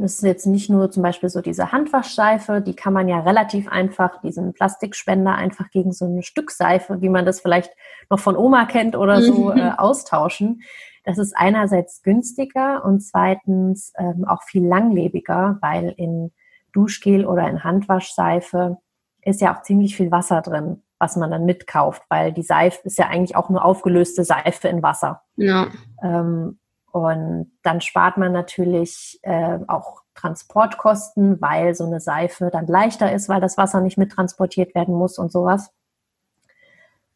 ist 0.02 0.24
jetzt 0.24 0.46
nicht 0.46 0.70
nur 0.70 0.92
zum 0.92 1.04
Beispiel 1.04 1.30
so 1.30 1.42
diese 1.42 1.72
Handwaschseife, 1.72 2.62
die 2.62 2.76
kann 2.76 2.94
man 2.94 3.08
ja 3.08 3.20
relativ 3.20 3.68
einfach, 3.68 4.22
diesen 4.22 4.54
Plastikspender 4.54 5.36
einfach 5.36 5.70
gegen 5.72 5.92
so 5.92 6.06
ein 6.06 6.22
Stück 6.24 6.52
Seife, 6.52 7.02
wie 7.02 7.10
man 7.10 7.26
das 7.26 7.42
vielleicht 7.42 7.72
noch 8.10 8.20
von 8.20 8.38
Oma 8.38 8.66
kennt 8.66 8.96
oder 8.96 9.22
so, 9.22 9.52
mhm. 9.52 9.58
äh, 9.58 9.72
austauschen. 9.78 10.62
Das 11.04 11.18
ist 11.18 11.36
einerseits 11.36 12.02
günstiger 12.02 12.86
und 12.86 13.02
zweitens 13.02 13.92
ähm, 13.98 14.26
auch 14.26 14.44
viel 14.44 14.66
langlebiger, 14.66 15.58
weil 15.62 15.94
in 15.98 16.32
Duschgel 16.72 17.26
oder 17.26 17.48
in 17.50 17.64
Handwaschseife 17.64 18.78
ist 19.22 19.42
ja 19.42 19.56
auch 19.56 19.64
ziemlich 19.64 19.96
viel 19.96 20.12
Wasser 20.12 20.42
drin 20.42 20.82
was 21.04 21.18
man 21.18 21.32
dann 21.32 21.44
mitkauft, 21.44 22.02
weil 22.08 22.32
die 22.32 22.44
Seife 22.44 22.80
ist 22.86 22.98
ja 22.98 23.08
eigentlich 23.08 23.36
auch 23.36 23.50
nur 23.50 23.66
aufgelöste 23.66 24.24
Seife 24.24 24.70
in 24.70 24.82
Wasser. 24.82 25.22
Ja. 25.36 25.68
Ähm, 26.02 26.60
und 26.94 27.52
dann 27.64 27.82
spart 27.82 28.18
man 28.18 28.32
natürlich 28.32 29.20
äh, 29.24 29.58
auch 29.68 30.04
Transportkosten, 30.14 31.42
weil 31.42 31.74
so 31.74 31.88
eine 31.88 32.00
Seife 32.00 32.52
dann 32.52 32.68
leichter 32.68 33.12
ist, 33.12 33.28
weil 33.28 33.42
das 33.42 33.58
Wasser 33.58 33.82
nicht 33.82 33.98
mittransportiert 33.98 34.76
werden 34.76 34.94
muss 34.94 35.18
und 35.18 35.32
sowas. 35.32 35.74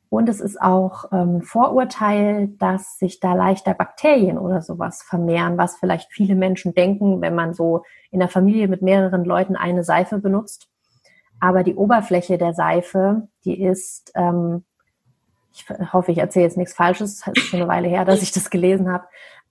Und 0.09 0.29
es 0.29 0.41
ist 0.41 0.59
auch 0.59 1.11
ähm, 1.11 1.43
Vorurteil, 1.43 2.47
dass 2.57 2.97
sich 2.97 3.19
da 3.19 3.35
leichter 3.35 3.75
Bakterien 3.75 4.39
oder 4.39 4.63
sowas 4.63 5.03
vermehren, 5.03 5.59
was 5.59 5.75
vielleicht 5.75 6.11
viele 6.11 6.33
Menschen 6.33 6.73
denken, 6.73 7.21
wenn 7.21 7.35
man 7.35 7.53
so 7.53 7.83
in 8.09 8.19
der 8.19 8.29
Familie 8.29 8.67
mit 8.67 8.81
mehreren 8.81 9.25
Leuten 9.25 9.55
eine 9.55 9.83
Seife 9.83 10.17
benutzt. 10.17 10.69
Aber 11.39 11.61
die 11.61 11.75
Oberfläche 11.75 12.39
der 12.39 12.55
Seife, 12.55 13.27
die 13.45 13.61
ist, 13.61 14.11
ähm, 14.15 14.63
ich 15.53 15.67
hoffe, 15.93 16.11
ich 16.11 16.17
erzähle 16.17 16.45
jetzt 16.45 16.57
nichts 16.57 16.73
Falsches, 16.73 17.27
es 17.27 17.27
ist 17.27 17.49
schon 17.49 17.59
eine 17.61 17.69
Weile 17.69 17.89
her, 17.89 18.05
dass 18.05 18.23
ich 18.23 18.31
das 18.31 18.49
gelesen 18.49 18.91
habe, 18.91 19.05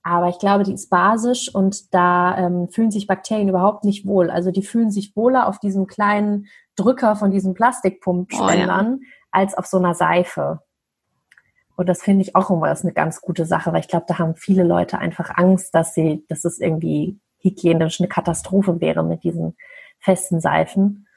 aber 0.07 0.29
ich 0.29 0.39
glaube, 0.39 0.63
die 0.63 0.73
ist 0.73 0.89
basisch 0.89 1.53
und 1.53 1.93
da 1.93 2.37
ähm, 2.37 2.69
fühlen 2.69 2.91
sich 2.91 3.07
Bakterien 3.07 3.49
überhaupt 3.49 3.83
nicht 3.83 4.05
wohl. 4.05 4.29
Also 4.29 4.51
die 4.51 4.63
fühlen 4.63 4.89
sich 4.89 5.15
wohler 5.15 5.47
auf 5.47 5.59
diesem 5.59 5.85
kleinen 5.85 6.47
Drücker 6.77 7.15
von 7.15 7.29
diesen 7.29 7.53
Plastikpumpspendern 7.53 8.93
oh, 8.93 9.01
ja. 9.01 9.09
als 9.31 9.57
auf 9.57 9.65
so 9.65 9.77
einer 9.77 9.95
Seife. 9.95 10.61
Und 11.75 11.89
das 11.89 12.01
finde 12.01 12.21
ich 12.21 12.35
auch 12.35 12.49
immer 12.49 12.71
ist 12.71 12.85
eine 12.85 12.93
ganz 12.93 13.21
gute 13.21 13.45
Sache, 13.45 13.73
weil 13.73 13.81
ich 13.81 13.89
glaube, 13.89 14.05
da 14.07 14.17
haben 14.17 14.35
viele 14.35 14.63
Leute 14.63 14.97
einfach 14.97 15.31
Angst, 15.35 15.75
dass 15.75 15.93
sie, 15.93 16.25
dass 16.29 16.45
es 16.45 16.59
irgendwie 16.59 17.19
hygienisch 17.39 17.99
eine 17.99 18.07
Katastrophe 18.07 18.79
wäre 18.79 19.03
mit 19.03 19.23
diesen 19.23 19.57
festen 19.99 20.39
Seifen. 20.39 21.07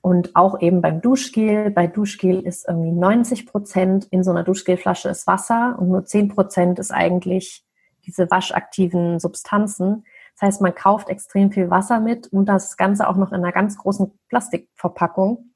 Und 0.00 0.34
auch 0.34 0.60
eben 0.60 0.80
beim 0.80 1.02
Duschgel. 1.02 1.70
Bei 1.70 1.86
Duschgel 1.88 2.40
ist 2.40 2.66
irgendwie 2.66 2.92
90 2.92 3.46
Prozent 3.46 4.06
in 4.06 4.24
so 4.24 4.30
einer 4.30 4.44
Duschgelflasche 4.44 5.08
ist 5.08 5.26
Wasser 5.26 5.76
und 5.78 5.88
nur 5.88 6.04
10 6.04 6.28
Prozent 6.28 6.78
ist 6.78 6.90
eigentlich 6.90 7.65
diese 8.06 8.30
waschaktiven 8.30 9.18
Substanzen. 9.18 10.04
Das 10.34 10.48
heißt, 10.48 10.62
man 10.62 10.74
kauft 10.74 11.08
extrem 11.08 11.50
viel 11.50 11.70
Wasser 11.70 12.00
mit 12.00 12.26
und 12.28 12.46
das 12.46 12.76
Ganze 12.76 13.08
auch 13.08 13.16
noch 13.16 13.32
in 13.32 13.38
einer 13.38 13.52
ganz 13.52 13.76
großen 13.78 14.12
Plastikverpackung. 14.28 15.50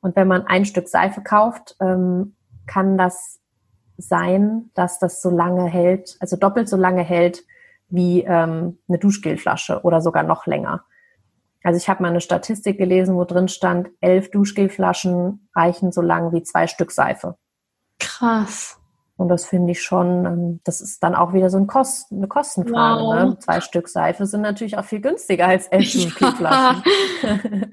Und 0.00 0.16
wenn 0.16 0.28
man 0.28 0.46
ein 0.46 0.64
Stück 0.64 0.88
Seife 0.88 1.22
kauft, 1.22 1.76
ähm, 1.80 2.36
kann 2.66 2.98
das 2.98 3.40
sein, 3.98 4.70
dass 4.74 4.98
das 4.98 5.22
so 5.22 5.30
lange 5.30 5.66
hält, 5.66 6.16
also 6.20 6.36
doppelt 6.36 6.68
so 6.68 6.76
lange 6.76 7.02
hält 7.02 7.44
wie 7.88 8.22
ähm, 8.22 8.78
eine 8.88 8.98
Duschgelflasche 8.98 9.82
oder 9.82 10.00
sogar 10.00 10.22
noch 10.22 10.46
länger. 10.46 10.84
Also 11.62 11.78
ich 11.78 11.88
habe 11.88 12.02
mal 12.02 12.10
eine 12.10 12.20
Statistik 12.20 12.78
gelesen, 12.78 13.16
wo 13.16 13.24
drin 13.24 13.48
stand, 13.48 13.88
elf 14.00 14.30
Duschgelflaschen 14.30 15.48
reichen 15.54 15.92
so 15.92 16.00
lang 16.00 16.32
wie 16.32 16.42
zwei 16.42 16.66
Stück 16.66 16.92
Seife. 16.92 17.36
Krass. 17.98 18.78
Und 19.16 19.28
das 19.28 19.46
finde 19.46 19.72
ich 19.72 19.82
schon, 19.82 20.26
ähm, 20.26 20.60
das 20.64 20.80
ist 20.80 21.02
dann 21.02 21.14
auch 21.14 21.32
wieder 21.32 21.48
so 21.48 21.56
ein 21.56 21.66
Kosten, 21.66 22.18
eine 22.18 22.28
Kostenfrage. 22.28 23.02
Wow. 23.02 23.14
Ne? 23.14 23.38
Zwei 23.38 23.60
Stück 23.60 23.88
Seife 23.88 24.26
sind 24.26 24.42
natürlich 24.42 24.76
auch 24.76 24.84
viel 24.84 25.00
günstiger 25.00 25.48
als 25.48 25.68
elf 25.68 25.90
Duschgelflaschen. 25.90 26.82
Krass. 26.82 27.72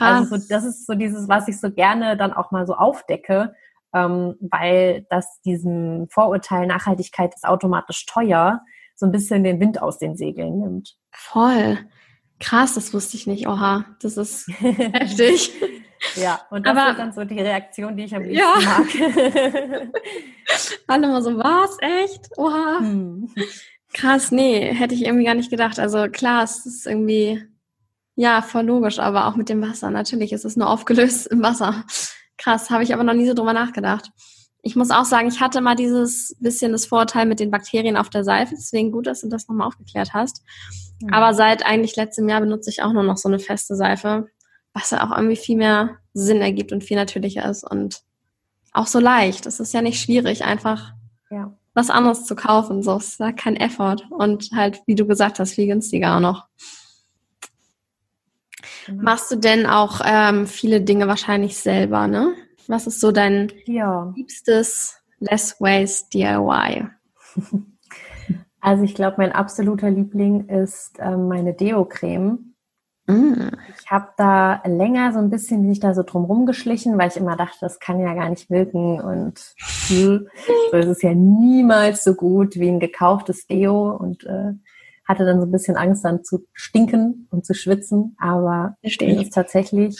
Also 0.00 0.36
so, 0.36 0.46
das 0.48 0.64
ist 0.64 0.86
so 0.86 0.94
dieses, 0.94 1.28
was 1.28 1.46
ich 1.48 1.60
so 1.60 1.70
gerne 1.70 2.16
dann 2.16 2.32
auch 2.32 2.50
mal 2.50 2.66
so 2.66 2.74
aufdecke, 2.74 3.54
ähm, 3.94 4.34
weil 4.40 5.06
das 5.10 5.40
diesem 5.42 6.08
Vorurteil 6.10 6.66
Nachhaltigkeit 6.66 7.34
ist 7.34 7.46
automatisch 7.46 8.04
teuer, 8.06 8.60
so 8.94 9.06
ein 9.06 9.12
bisschen 9.12 9.44
den 9.44 9.60
Wind 9.60 9.80
aus 9.80 9.98
den 9.98 10.16
Segeln 10.16 10.58
nimmt. 10.58 10.96
Voll. 11.12 11.78
Krass, 12.40 12.74
das 12.74 12.92
wusste 12.92 13.16
ich 13.16 13.26
nicht. 13.26 13.46
Oha, 13.46 13.84
das 14.00 14.16
ist 14.16 14.48
heftig. 14.48 15.52
Ja, 16.16 16.40
und 16.50 16.66
das 16.66 16.76
Aber, 16.76 16.92
ist 16.92 16.98
dann 16.98 17.12
so 17.12 17.24
die 17.24 17.40
Reaktion, 17.40 17.94
die 17.94 18.04
ich 18.04 18.16
am 18.16 18.22
liebsten 18.22 18.38
ja. 18.38 18.54
mag. 18.64 18.86
Alle 20.86 21.08
mal 21.08 21.22
so, 21.22 21.36
was? 21.36 21.76
Echt? 21.80 22.28
Oha. 22.36 22.78
Hm. 22.78 23.32
Krass, 23.92 24.30
nee, 24.30 24.72
hätte 24.72 24.94
ich 24.94 25.04
irgendwie 25.04 25.24
gar 25.24 25.34
nicht 25.34 25.50
gedacht. 25.50 25.78
Also 25.78 26.08
klar, 26.08 26.44
es 26.44 26.64
ist 26.64 26.86
irgendwie, 26.86 27.42
ja, 28.14 28.42
voll 28.42 28.64
logisch, 28.64 28.98
aber 28.98 29.26
auch 29.26 29.36
mit 29.36 29.48
dem 29.48 29.62
Wasser. 29.62 29.90
Natürlich 29.90 30.32
ist 30.32 30.44
es 30.44 30.56
nur 30.56 30.68
aufgelöst 30.68 31.26
im 31.26 31.42
Wasser. 31.42 31.84
Krass, 32.38 32.70
habe 32.70 32.84
ich 32.84 32.94
aber 32.94 33.04
noch 33.04 33.14
nie 33.14 33.26
so 33.26 33.34
drüber 33.34 33.52
nachgedacht. 33.52 34.10
Ich 34.62 34.76
muss 34.76 34.90
auch 34.90 35.04
sagen, 35.04 35.28
ich 35.28 35.40
hatte 35.40 35.60
mal 35.60 35.74
dieses 35.74 36.36
bisschen 36.38 36.72
das 36.72 36.86
Vorteil 36.86 37.26
mit 37.26 37.40
den 37.40 37.50
Bakterien 37.50 37.96
auf 37.96 38.10
der 38.10 38.24
Seife, 38.24 38.54
deswegen 38.54 38.92
gut, 38.92 39.06
dass 39.06 39.22
du 39.22 39.28
das 39.28 39.48
nochmal 39.48 39.66
aufgeklärt 39.66 40.12
hast. 40.12 40.42
Mhm. 41.00 41.12
Aber 41.12 41.34
seit 41.34 41.64
eigentlich 41.64 41.96
letztem 41.96 42.28
Jahr 42.28 42.40
benutze 42.40 42.70
ich 42.70 42.82
auch 42.82 42.92
nur 42.92 43.02
noch 43.02 43.16
so 43.16 43.28
eine 43.28 43.38
feste 43.38 43.74
Seife, 43.74 44.28
was 44.74 44.90
ja 44.90 45.04
auch 45.04 45.16
irgendwie 45.16 45.36
viel 45.36 45.56
mehr 45.56 45.96
Sinn 46.12 46.42
ergibt 46.42 46.72
und 46.72 46.84
viel 46.84 46.96
natürlicher 46.96 47.48
ist 47.48 47.64
und 47.64 48.02
auch 48.72 48.86
so 48.86 49.00
leicht. 49.00 49.46
Es 49.46 49.60
ist 49.60 49.74
ja 49.74 49.82
nicht 49.82 50.00
schwierig, 50.00 50.44
einfach 50.44 50.92
ja. 51.30 51.52
was 51.74 51.90
anderes 51.90 52.24
zu 52.24 52.34
kaufen. 52.36 52.82
So 52.82 52.96
ist 52.96 53.20
ja 53.20 53.32
kein 53.32 53.56
Effort 53.56 54.06
und 54.10 54.50
halt, 54.54 54.82
wie 54.86 54.94
du 54.94 55.06
gesagt 55.06 55.38
hast, 55.38 55.54
viel 55.54 55.66
günstiger 55.66 56.16
auch 56.16 56.20
noch. 56.20 56.46
Mhm. 58.86 59.02
Machst 59.02 59.30
du 59.30 59.36
denn 59.36 59.66
auch 59.66 60.00
ähm, 60.04 60.46
viele 60.46 60.80
Dinge 60.80 61.08
wahrscheinlich 61.08 61.56
selber, 61.56 62.06
ne? 62.06 62.34
Was 62.68 62.86
ist 62.86 63.00
so 63.00 63.10
dein 63.10 63.52
ja. 63.66 64.12
liebstes 64.16 64.96
Less 65.18 65.60
Waste 65.60 66.08
DIY? 66.12 66.88
Also 68.60 68.84
ich 68.84 68.94
glaube, 68.94 69.16
mein 69.18 69.32
absoluter 69.32 69.90
Liebling 69.90 70.48
ist 70.48 70.98
ähm, 70.98 71.28
meine 71.28 71.54
Deo-Creme. 71.54 72.49
Mm. 73.10 73.50
Ich 73.80 73.90
habe 73.90 74.08
da 74.16 74.62
länger 74.64 75.12
so 75.12 75.18
ein 75.18 75.30
bisschen 75.30 75.62
bin 75.62 75.72
ich 75.72 75.80
da 75.80 75.94
so 75.94 76.02
drum 76.02 76.24
rumgeschlichen, 76.24 76.96
weil 76.98 77.08
ich 77.08 77.16
immer 77.16 77.36
dachte, 77.36 77.58
das 77.60 77.80
kann 77.80 77.98
ja 77.98 78.14
gar 78.14 78.28
nicht 78.28 78.50
wirken 78.50 79.00
und 79.00 79.38
so 79.58 80.20
ist 80.72 80.86
es 80.86 81.02
ja 81.02 81.14
niemals 81.14 82.04
so 82.04 82.14
gut 82.14 82.54
wie 82.56 82.68
ein 82.68 82.80
gekauftes 82.80 83.46
Deo 83.46 83.90
und 83.90 84.24
äh, 84.24 84.52
hatte 85.06 85.24
dann 85.24 85.40
so 85.40 85.46
ein 85.46 85.52
bisschen 85.52 85.76
Angst 85.76 86.04
dann 86.04 86.22
zu 86.22 86.46
stinken 86.52 87.26
und 87.30 87.44
zu 87.44 87.54
schwitzen, 87.54 88.16
aber 88.20 88.76
es 88.82 88.96
ist 88.96 89.34
tatsächlich 89.34 89.98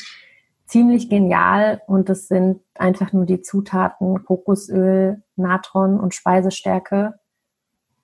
ziemlich 0.67 1.11
genial 1.11 1.83
und 1.89 2.09
es 2.11 2.29
sind 2.29 2.61
einfach 2.75 3.13
nur 3.13 3.27
die 3.27 3.43
Zutaten 3.43 4.25
Kokosöl, 4.25 5.21
Natron 5.35 5.99
und 5.99 6.15
Speisestärke. 6.15 7.15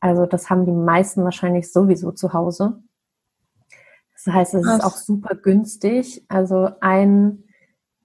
Also 0.01 0.27
das 0.27 0.51
haben 0.51 0.67
die 0.67 0.73
meisten 0.73 1.23
wahrscheinlich 1.23 1.73
sowieso 1.73 2.11
zu 2.11 2.33
Hause. 2.33 2.83
Das 4.26 4.35
heißt, 4.35 4.54
es 4.54 4.66
ist 4.66 4.85
auch 4.85 4.97
super 4.97 5.37
günstig. 5.37 6.25
Also 6.28 6.71
ein 6.80 7.45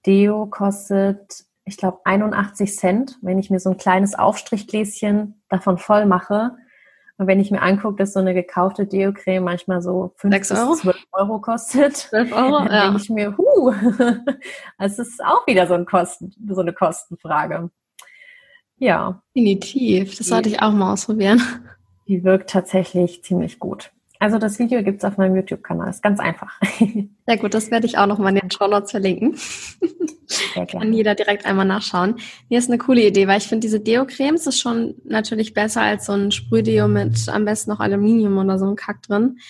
Deo 0.06 0.46
kostet, 0.46 1.44
ich 1.64 1.76
glaube, 1.76 1.98
81 2.04 2.76
Cent. 2.76 3.18
Wenn 3.22 3.38
ich 3.38 3.50
mir 3.50 3.58
so 3.58 3.70
ein 3.70 3.76
kleines 3.76 4.14
Aufstrichgläschen 4.14 5.42
davon 5.48 5.78
voll 5.78 6.06
mache, 6.06 6.56
und 7.18 7.26
wenn 7.26 7.40
ich 7.40 7.50
mir 7.50 7.62
angucke, 7.62 7.96
dass 7.96 8.14
so 8.14 8.20
eine 8.20 8.34
gekaufte 8.34 8.86
Deo-Creme 8.86 9.44
manchmal 9.44 9.82
so 9.82 10.12
5 10.16 10.38
bis 10.38 10.48
12 10.48 10.96
Euro 11.12 11.40
kostet, 11.40 11.96
12 12.10 12.32
Euro, 12.32 12.58
dann 12.58 12.72
ja. 12.72 12.84
denke 12.84 13.00
ich 13.02 13.10
mir, 13.10 13.36
huh, 13.36 13.72
es 14.78 14.98
ist 14.98 15.22
auch 15.22 15.46
wieder 15.46 15.66
so, 15.66 15.74
ein 15.74 15.86
Kosten, 15.86 16.34
so 16.48 16.60
eine 16.60 16.72
Kostenfrage. 16.72 17.70
Ja. 18.78 19.22
Definitiv, 19.36 20.16
das 20.16 20.26
sollte 20.26 20.48
ich 20.48 20.62
auch 20.62 20.72
mal 20.72 20.94
ausprobieren. 20.94 21.40
Die 22.08 22.24
wirkt 22.24 22.50
tatsächlich 22.50 23.22
ziemlich 23.22 23.60
gut. 23.60 23.92
Also 24.22 24.38
das 24.38 24.60
Video 24.60 24.84
gibt 24.84 24.98
es 24.98 25.04
auf 25.04 25.16
meinem 25.16 25.34
YouTube-Kanal. 25.34 25.90
Ist 25.90 26.00
ganz 26.00 26.20
einfach. 26.20 26.52
Sehr 27.26 27.36
gut, 27.38 27.54
das 27.54 27.72
werde 27.72 27.86
ich 27.86 27.98
auch 27.98 28.06
nochmal 28.06 28.32
in 28.32 28.38
den 28.38 28.52
Show 28.52 28.68
Notes 28.68 28.92
verlinken. 28.92 29.34
Sehr 29.34 30.64
gerne. 30.64 30.66
Kann 30.66 30.92
jeder 30.92 31.16
direkt 31.16 31.44
einmal 31.44 31.66
nachschauen. 31.66 32.20
Hier 32.48 32.60
ist 32.60 32.70
eine 32.70 32.78
coole 32.78 33.04
Idee, 33.04 33.26
weil 33.26 33.38
ich 33.38 33.48
finde, 33.48 33.66
diese 33.66 33.80
Deo-Cremes 33.80 34.46
ist 34.46 34.60
schon 34.60 34.94
natürlich 35.02 35.54
besser 35.54 35.82
als 35.82 36.06
so 36.06 36.12
ein 36.12 36.30
Sprühdeo 36.30 36.86
mit 36.86 37.28
am 37.28 37.44
besten 37.44 37.72
noch 37.72 37.80
Aluminium 37.80 38.38
oder 38.38 38.60
so 38.60 38.70
ein 38.70 38.76
Kack 38.76 39.02
drin. 39.02 39.40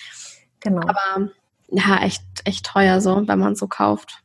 Genau. 0.59 0.81
Aber 0.81 1.29
ja, 1.69 2.01
echt, 2.01 2.23
echt 2.43 2.65
teuer 2.65 2.99
so, 2.99 3.27
wenn 3.27 3.37
man 3.37 3.55
so 3.55 3.67
kauft. 3.67 4.23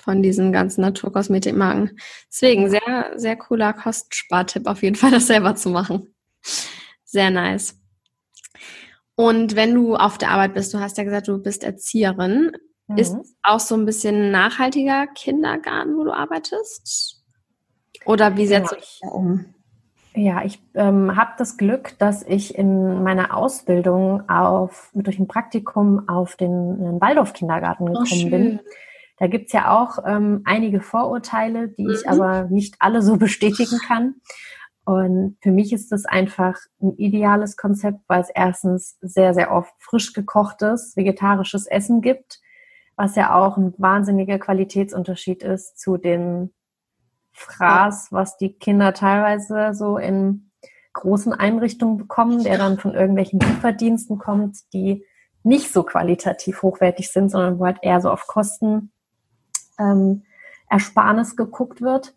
Von 0.00 0.22
diesen 0.22 0.52
ganzen 0.52 0.82
Naturkosmetikmarken. 0.82 1.98
Deswegen 2.30 2.70
sehr, 2.70 3.14
sehr 3.16 3.34
cooler 3.34 3.72
Kostenspartipp 3.72 4.68
auf 4.68 4.84
jeden 4.84 4.94
Fall, 4.94 5.10
das 5.10 5.26
selber 5.26 5.56
zu 5.56 5.70
machen. 5.70 6.14
Sehr 7.04 7.32
nice. 7.32 7.76
Und 9.16 9.56
wenn 9.56 9.74
du 9.74 9.96
auf 9.96 10.18
der 10.18 10.30
Arbeit 10.30 10.54
bist, 10.54 10.72
du 10.72 10.78
hast 10.78 10.98
ja 10.98 11.04
gesagt, 11.04 11.28
du 11.28 11.38
bist 11.38 11.64
Erzieherin, 11.64 12.52
mhm. 12.86 12.98
ist 12.98 13.16
auch 13.42 13.60
so 13.60 13.74
ein 13.74 13.86
bisschen 13.86 14.30
nachhaltiger 14.30 15.06
Kindergarten, 15.08 15.96
wo 15.96 16.04
du 16.04 16.12
arbeitest? 16.12 17.24
Oder 18.04 18.36
wie 18.36 18.46
setzt 18.46 18.70
ja. 18.70 18.76
du 18.76 18.80
dich 18.80 19.00
da 19.02 19.08
um? 19.08 19.44
Ja, 20.14 20.44
ich 20.44 20.62
ähm, 20.74 21.14
habe 21.14 21.32
das 21.36 21.58
Glück, 21.58 21.98
dass 21.98 22.22
ich 22.22 22.56
in 22.56 23.02
meiner 23.02 23.36
Ausbildung 23.36 24.26
auf, 24.30 24.90
durch 24.94 25.18
ein 25.18 25.28
Praktikum 25.28 26.08
auf 26.08 26.36
den 26.36 27.00
Waldorf-Kindergarten 27.00 27.84
oh, 27.84 28.02
gekommen 28.02 28.24
oh, 28.26 28.30
bin. 28.30 28.60
Da 29.18 29.26
gibt's 29.26 29.52
ja 29.52 29.70
auch 29.78 29.98
ähm, 30.06 30.42
einige 30.44 30.80
Vorurteile, 30.80 31.68
die 31.68 31.84
mhm. 31.84 31.90
ich 31.90 32.08
aber 32.08 32.44
nicht 32.44 32.76
alle 32.78 33.02
so 33.02 33.16
bestätigen 33.18 33.78
kann. 33.86 34.14
Und 34.86 35.36
für 35.42 35.50
mich 35.50 35.72
ist 35.72 35.90
das 35.90 36.04
einfach 36.06 36.56
ein 36.80 36.92
ideales 36.92 37.56
Konzept, 37.56 37.98
weil 38.06 38.20
es 38.20 38.30
erstens 38.30 38.96
sehr, 39.00 39.34
sehr 39.34 39.50
oft 39.50 39.74
frisch 39.80 40.12
gekochtes, 40.12 40.96
vegetarisches 40.96 41.66
Essen 41.66 42.02
gibt, 42.02 42.40
was 42.94 43.16
ja 43.16 43.34
auch 43.34 43.56
ein 43.56 43.74
wahnsinniger 43.78 44.38
Qualitätsunterschied 44.38 45.42
ist 45.42 45.80
zu 45.80 45.96
dem 45.96 46.52
Fraß, 47.32 48.12
was 48.12 48.38
die 48.38 48.52
Kinder 48.52 48.94
teilweise 48.94 49.74
so 49.74 49.98
in 49.98 50.52
großen 50.92 51.32
Einrichtungen 51.32 51.96
bekommen, 51.96 52.44
der 52.44 52.56
dann 52.56 52.78
von 52.78 52.94
irgendwelchen 52.94 53.40
Lieferdiensten 53.40 54.18
kommt, 54.18 54.72
die 54.72 55.04
nicht 55.42 55.72
so 55.72 55.82
qualitativ 55.82 56.62
hochwertig 56.62 57.10
sind, 57.10 57.30
sondern 57.30 57.58
wo 57.58 57.66
halt 57.66 57.78
eher 57.82 58.00
so 58.00 58.10
auf 58.10 58.28
Kosten 58.28 58.92
ähm, 59.80 60.22
Ersparnis 60.70 61.36
geguckt 61.36 61.82
wird. 61.82 62.15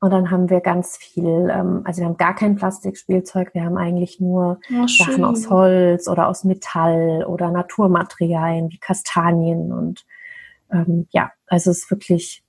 Und 0.00 0.10
dann 0.12 0.30
haben 0.30 0.48
wir 0.48 0.60
ganz 0.60 0.96
viel, 0.96 1.50
ähm, 1.52 1.82
also 1.84 2.00
wir 2.00 2.06
haben 2.06 2.16
gar 2.16 2.34
kein 2.34 2.54
Plastikspielzeug, 2.54 3.52
wir 3.52 3.64
haben 3.64 3.76
eigentlich 3.76 4.20
nur 4.20 4.60
oh, 4.72 4.86
Sachen 4.86 5.24
aus 5.24 5.50
Holz 5.50 6.06
oder 6.06 6.28
aus 6.28 6.44
Metall 6.44 7.24
oder 7.26 7.50
Naturmaterialien 7.50 8.70
wie 8.70 8.78
Kastanien 8.78 9.72
und 9.72 10.06
ähm, 10.70 11.08
ja, 11.10 11.32
also 11.46 11.70
es 11.70 11.78
ist 11.78 11.90
wirklich 11.90 12.44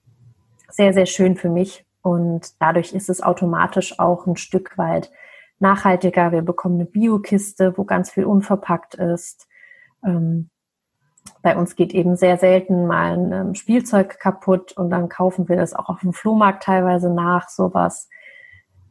sehr, 0.69 0.93
sehr 0.93 1.07
schön 1.07 1.35
für 1.35 1.49
mich 1.49 1.85
und 2.03 2.53
dadurch 2.59 2.93
ist 2.93 3.09
es 3.09 3.21
automatisch 3.21 3.99
auch 3.99 4.27
ein 4.27 4.35
Stück 4.35 4.77
weit 4.77 5.11
nachhaltiger. 5.57 6.31
Wir 6.31 6.41
bekommen 6.43 6.75
eine 6.75 6.85
Biokiste, 6.85 7.77
wo 7.77 7.83
ganz 7.83 8.11
viel 8.11 8.25
unverpackt 8.25 8.95
ist. 8.95 9.47
Ähm, 10.05 10.49
bei 11.41 11.55
uns 11.55 11.75
geht 11.75 11.93
eben 11.93 12.15
sehr 12.15 12.37
selten 12.37 12.87
mal 12.87 13.17
ein 13.17 13.31
ähm, 13.31 13.55
Spielzeug 13.55 14.19
kaputt 14.19 14.73
und 14.73 14.89
dann 14.89 15.09
kaufen 15.09 15.47
wir 15.47 15.55
das 15.55 15.73
auch 15.73 15.89
auf 15.89 16.01
dem 16.01 16.13
Flohmarkt 16.13 16.63
teilweise 16.63 17.13
nach, 17.13 17.49
sowas. 17.49 18.09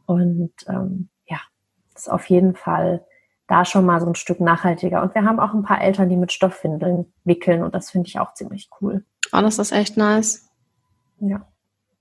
Und 0.05 0.51
ähm, 0.67 1.09
ja, 1.25 1.37
ist 1.95 2.11
auf 2.11 2.25
jeden 2.29 2.55
Fall 2.55 3.05
da 3.47 3.65
schon 3.65 3.85
mal 3.85 3.99
so 3.99 4.07
ein 4.07 4.15
Stück 4.15 4.39
nachhaltiger. 4.39 5.01
Und 5.01 5.15
wir 5.15 5.23
haben 5.25 5.39
auch 5.39 5.53
ein 5.53 5.63
paar 5.63 5.81
Eltern, 5.81 6.09
die 6.09 6.17
mit 6.17 6.31
Stoffwindeln 6.31 7.11
wickeln 7.23 7.63
und 7.63 7.75
das 7.75 7.91
finde 7.91 8.07
ich 8.07 8.19
auch 8.19 8.33
ziemlich 8.33 8.69
cool. 8.81 9.03
Oh, 9.31 9.41
das 9.41 9.59
ist 9.59 9.71
echt 9.71 9.97
nice. 9.97 10.49
Ja. 11.19 11.45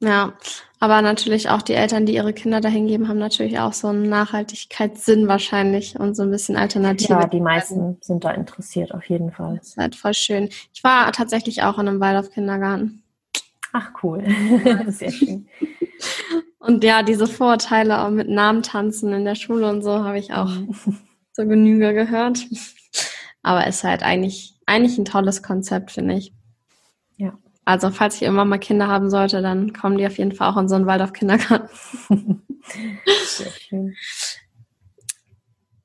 Ja, 0.01 0.35
aber 0.79 1.03
natürlich 1.03 1.49
auch 1.49 1.61
die 1.61 1.73
Eltern, 1.73 2.07
die 2.07 2.15
ihre 2.15 2.33
Kinder 2.33 2.61
dahin 2.61 2.87
geben, 2.87 3.09
haben 3.09 3.19
natürlich 3.19 3.59
auch 3.59 3.73
so 3.73 3.89
einen 3.89 4.09
Nachhaltigkeitssinn 4.09 5.27
wahrscheinlich 5.27 5.99
und 5.99 6.15
so 6.15 6.23
ein 6.23 6.31
bisschen 6.31 6.57
Alternative. 6.57 7.15
Ja, 7.15 7.27
die 7.27 7.41
meisten 7.41 7.99
sind 8.01 8.23
da 8.23 8.31
interessiert, 8.31 8.95
auf 8.95 9.05
jeden 9.09 9.33
Fall. 9.33 9.57
Das 9.59 9.69
ist 9.69 9.77
halt 9.77 9.97
voll 9.97 10.15
schön. 10.15 10.51
Ich 10.73 10.85
war 10.85 11.11
tatsächlich 11.11 11.65
auch 11.65 11.79
in 11.79 11.89
einem 11.89 11.99
Waldorf-Kindergarten. 11.99 13.03
Ach, 13.73 13.91
cool. 14.03 14.25
Sehr 14.87 15.11
schön. 15.11 15.49
Und 16.61 16.85
ja, 16.85 17.03
diese 17.03 17.27
Vorurteile 17.27 18.03
auch 18.03 18.11
mit 18.11 18.29
Namen 18.29 18.63
tanzen 18.63 19.13
in 19.13 19.25
der 19.25 19.35
Schule 19.35 19.69
und 19.69 19.83
so 19.83 20.05
habe 20.05 20.19
ich 20.19 20.33
auch 20.33 20.49
mhm. 20.51 20.99
zur 21.33 21.47
Genüge 21.47 21.93
gehört. 21.93 22.47
Aber 23.43 23.67
es 23.67 23.77
ist 23.77 23.85
halt 23.85 24.03
eigentlich, 24.03 24.55
eigentlich 24.67 24.99
ein 24.99 25.05
tolles 25.05 25.43
Konzept, 25.43 25.91
finde 25.91 26.15
ich. 26.15 26.33
Also, 27.69 27.91
falls 27.91 28.15
ich 28.15 28.23
immer 28.23 28.47
mal 28.47 28.57
Kinder 28.57 28.89
haben 28.89 29.11
sollte, 29.11 29.43
dann 29.43 29.75
kommen 29.75 29.99
die 29.99 30.07
auf 30.07 30.17
jeden 30.17 30.33
Fall 30.33 30.51
auch 30.51 30.57
in 30.57 30.71
so 30.71 30.75
einen 30.75 30.87
Waldorf-Kindergarten. 30.87 32.41
Sehr 33.27 33.51
schön. 33.51 33.95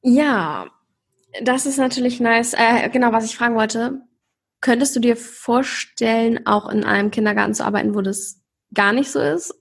Ja, 0.02 0.68
das 1.44 1.66
ist 1.66 1.78
natürlich 1.78 2.22
nice. 2.22 2.54
Äh, 2.54 2.88
genau, 2.88 3.12
was 3.12 3.26
ich 3.26 3.36
fragen 3.36 3.56
wollte. 3.56 4.00
Könntest 4.62 4.96
du 4.96 5.02
dir 5.02 5.18
vorstellen, 5.18 6.48
auch 6.48 6.70
in 6.70 6.86
einem 6.86 7.12
Kindergarten 7.12 7.54
zu 7.54 7.66
arbeiten, 7.66 7.96
wo 7.96 8.00
das 8.00 8.40
gar 8.74 8.94
nicht 8.94 9.12
so 9.12 9.20
ist, 9.20 9.54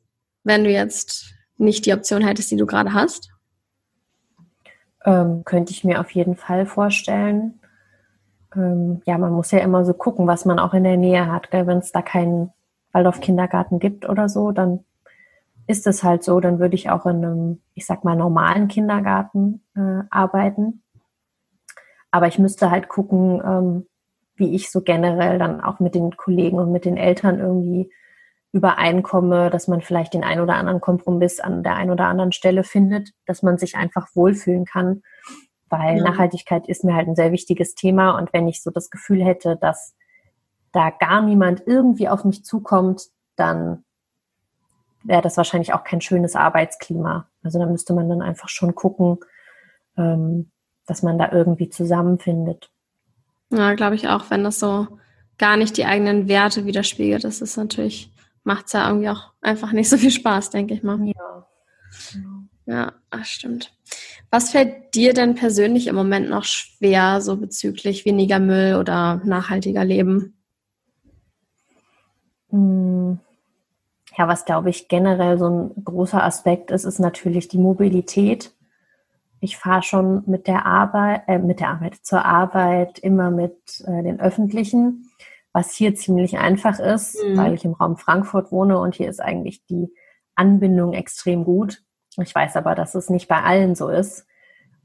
wenn 0.45 0.63
du 0.63 0.71
jetzt 0.71 1.35
nicht 1.57 1.87
die 1.87 1.93
Option 1.93 2.23
hättest, 2.23 2.53
die 2.53 2.57
du 2.57 2.67
gerade 2.67 2.93
hast? 2.93 3.31
Ähm, 5.05 5.43
könnte 5.45 5.73
ich 5.73 5.83
mir 5.83 5.99
auf 5.99 6.13
jeden 6.13 6.37
Fall 6.37 6.67
vorstellen. 6.67 7.59
Ähm, 8.55 9.03
ja, 9.07 9.19
man 9.19 9.33
muss 9.33 9.51
ja 9.51 9.61
immer 9.61 9.85
so 9.85 9.95
gucken, 9.95 10.27
was 10.27 10.45
man 10.45 10.59
auch 10.59 10.75
in 10.75 10.85
der 10.85 10.97
Nähe 10.97 11.31
hat. 11.31 11.49
Wenn 11.51 11.79
es 11.79 11.93
da 11.93 12.03
keinen 12.03 12.53
Waldorf-Kindergarten 12.93 13.79
gibt 13.79 14.09
oder 14.09 14.29
so, 14.29 14.53
dann 14.53 14.85
ist 15.67 15.87
es 15.87 16.03
halt 16.03 16.25
so, 16.25 16.41
dann 16.41 16.59
würde 16.59 16.75
ich 16.75 16.91
auch 16.91 17.07
in 17.07 17.25
einem, 17.25 17.63
ich 17.75 17.87
sag 17.87 18.05
mal, 18.05 18.17
normalen 18.17 18.69
Kindergarten 18.69 19.63
äh, 19.77 20.03
arbeiten. 20.11 20.83
Aber 22.11 22.27
ich 22.27 22.39
müsste 22.39 22.71
halt 22.71 22.89
gucken, 22.89 23.41
ähm, 23.45 23.87
wie 24.35 24.55
ich 24.55 24.71
so 24.71 24.83
generell 24.83 25.39
dann 25.39 25.61
auch 25.61 25.81
mit 25.81 25.95
den 25.95 26.17
Kollegen 26.17 26.59
und 26.59 26.73
mit 26.73 26.85
den 26.85 26.97
Eltern 26.97 27.39
irgendwie 27.39 27.91
übereinkomme, 28.53 29.49
dass 29.51 29.67
man 29.67 29.81
vielleicht 29.81 30.13
den 30.13 30.25
ein 30.25 30.41
oder 30.41 30.55
anderen 30.57 30.81
Kompromiss 30.81 31.41
an 31.41 31.63
der 31.63 31.77
einen 31.77 31.91
oder 31.91 32.07
anderen 32.07 32.33
Stelle 32.33 32.65
findet, 32.65 33.13
dass 33.25 33.43
man 33.43 33.57
sich 33.57 33.77
einfach 33.77 34.09
wohlfühlen 34.15 34.67
kann, 34.67 35.03
weil 35.73 35.97
ja. 35.97 36.05
Nachhaltigkeit 36.05 36.69
ist 36.69 36.85
mir 36.85 36.95
halt 36.95 37.09
ein 37.09 37.17
sehr 37.17 37.33
wichtiges 37.33 37.75
Thema 37.75 38.19
und 38.19 38.33
wenn 38.35 38.47
ich 38.47 38.63
so 38.63 38.71
das 38.71 38.91
Gefühl 38.91 39.25
hätte, 39.25 39.57
dass 39.57 39.95
da 40.71 40.91
gar 40.91 41.23
niemand 41.23 41.63
irgendwie 41.67 42.09
auf 42.09 42.25
mich 42.25 42.45
zukommt, 42.45 43.09
dann 43.37 43.85
wäre 45.03 45.23
das 45.23 45.39
wahrscheinlich 45.39 45.73
auch 45.73 45.83
kein 45.83 46.03
schönes 46.03 46.37
Arbeitsklima. 46.37 47.27
Also 47.43 47.59
da 47.59 47.67
müsste 47.67 47.95
man 47.95 48.09
dann 48.11 48.21
einfach 48.21 48.51
schon 48.51 48.75
gucken, 48.75 49.19
ähm, 49.97 50.51
dass 50.87 51.03
man 51.03 51.19
da 51.19 51.33
irgendwie 51.33 51.71
zusammenfindet. 51.71 52.71
Ja, 53.51 53.75
glaube 53.75 53.95
ich 53.95 54.09
auch, 54.09 54.31
wenn 54.31 54.45
das 54.45 54.61
so 54.61 54.87
gar 55.39 55.57
nicht 55.57 55.79
die 55.79 55.87
eigenen 55.87 56.29
Werte 56.29 56.67
widerspiegelt, 56.67 57.25
das 57.25 57.41
ist 57.41 57.57
natürlich, 57.57 58.13
macht 58.45 58.67
es 58.67 58.73
ja 58.73 58.87
irgendwie 58.87 59.09
auch 59.09 59.33
einfach 59.41 59.73
nicht 59.73 59.89
so 59.89 59.97
viel 59.97 60.11
Spaß, 60.11 60.51
denke 60.51 60.75
ich 60.75 60.83
mal. 60.83 60.99
Ja. 61.07 61.47
Ja, 62.67 62.93
das 63.11 63.29
stimmt. 63.29 63.73
Was 64.33 64.51
fällt 64.51 64.95
dir 64.95 65.13
denn 65.13 65.35
persönlich 65.35 65.89
im 65.89 65.95
Moment 65.95 66.31
noch 66.31 66.45
schwer, 66.45 67.21
so 67.21 67.37
bezüglich 67.37 68.07
weniger 68.07 68.39
Müll 68.39 68.77
oder 68.77 69.21
nachhaltiger 69.27 69.85
Leben? 69.85 70.39
Hm. 72.49 73.21
Ja, 74.17 74.29
was 74.29 74.47
glaube 74.47 74.71
ich 74.71 74.89
generell 74.89 75.39
so 75.39 75.51
ein 75.51 75.85
großer 75.85 76.25
Aspekt 76.25 76.71
ist, 76.71 76.85
ist 76.85 76.99
natürlich 76.99 77.49
die 77.49 77.59
Mobilität. 77.59 78.55
Ich 79.41 79.59
fahre 79.59 79.83
schon 79.83 80.23
mit 80.27 80.47
der 80.47 80.65
Arbeit, 80.65 81.25
äh, 81.27 81.39
mit 81.39 81.61
der 81.61 81.69
Arbeit 81.69 81.97
zur 81.97 82.25
Arbeit 82.25 83.01
immer 83.01 83.31
mit 83.31 83.85
äh, 83.87 84.03
den 84.03 84.19
Öffentlichen, 84.19 85.11
was 85.53 85.75
hier 85.75 85.95
ziemlich 85.95 86.39
einfach 86.39 86.79
ist, 86.79 87.23
mhm. 87.23 87.37
weil 87.37 87.53
ich 87.53 87.67
im 87.67 87.75
Raum 87.75 87.99
Frankfurt 87.99 88.51
wohne 88.51 88.79
und 88.79 88.95
hier 88.95 89.11
ist 89.11 89.21
eigentlich 89.21 89.67
die 89.67 89.93
Anbindung 90.37 90.95
extrem 90.95 91.45
gut. 91.45 91.83
Ich 92.19 92.35
weiß 92.35 92.57
aber, 92.57 92.75
dass 92.75 92.95
es 92.95 93.11
nicht 93.11 93.29
bei 93.29 93.43
allen 93.43 93.75
so 93.75 93.89
ist. 93.89 94.27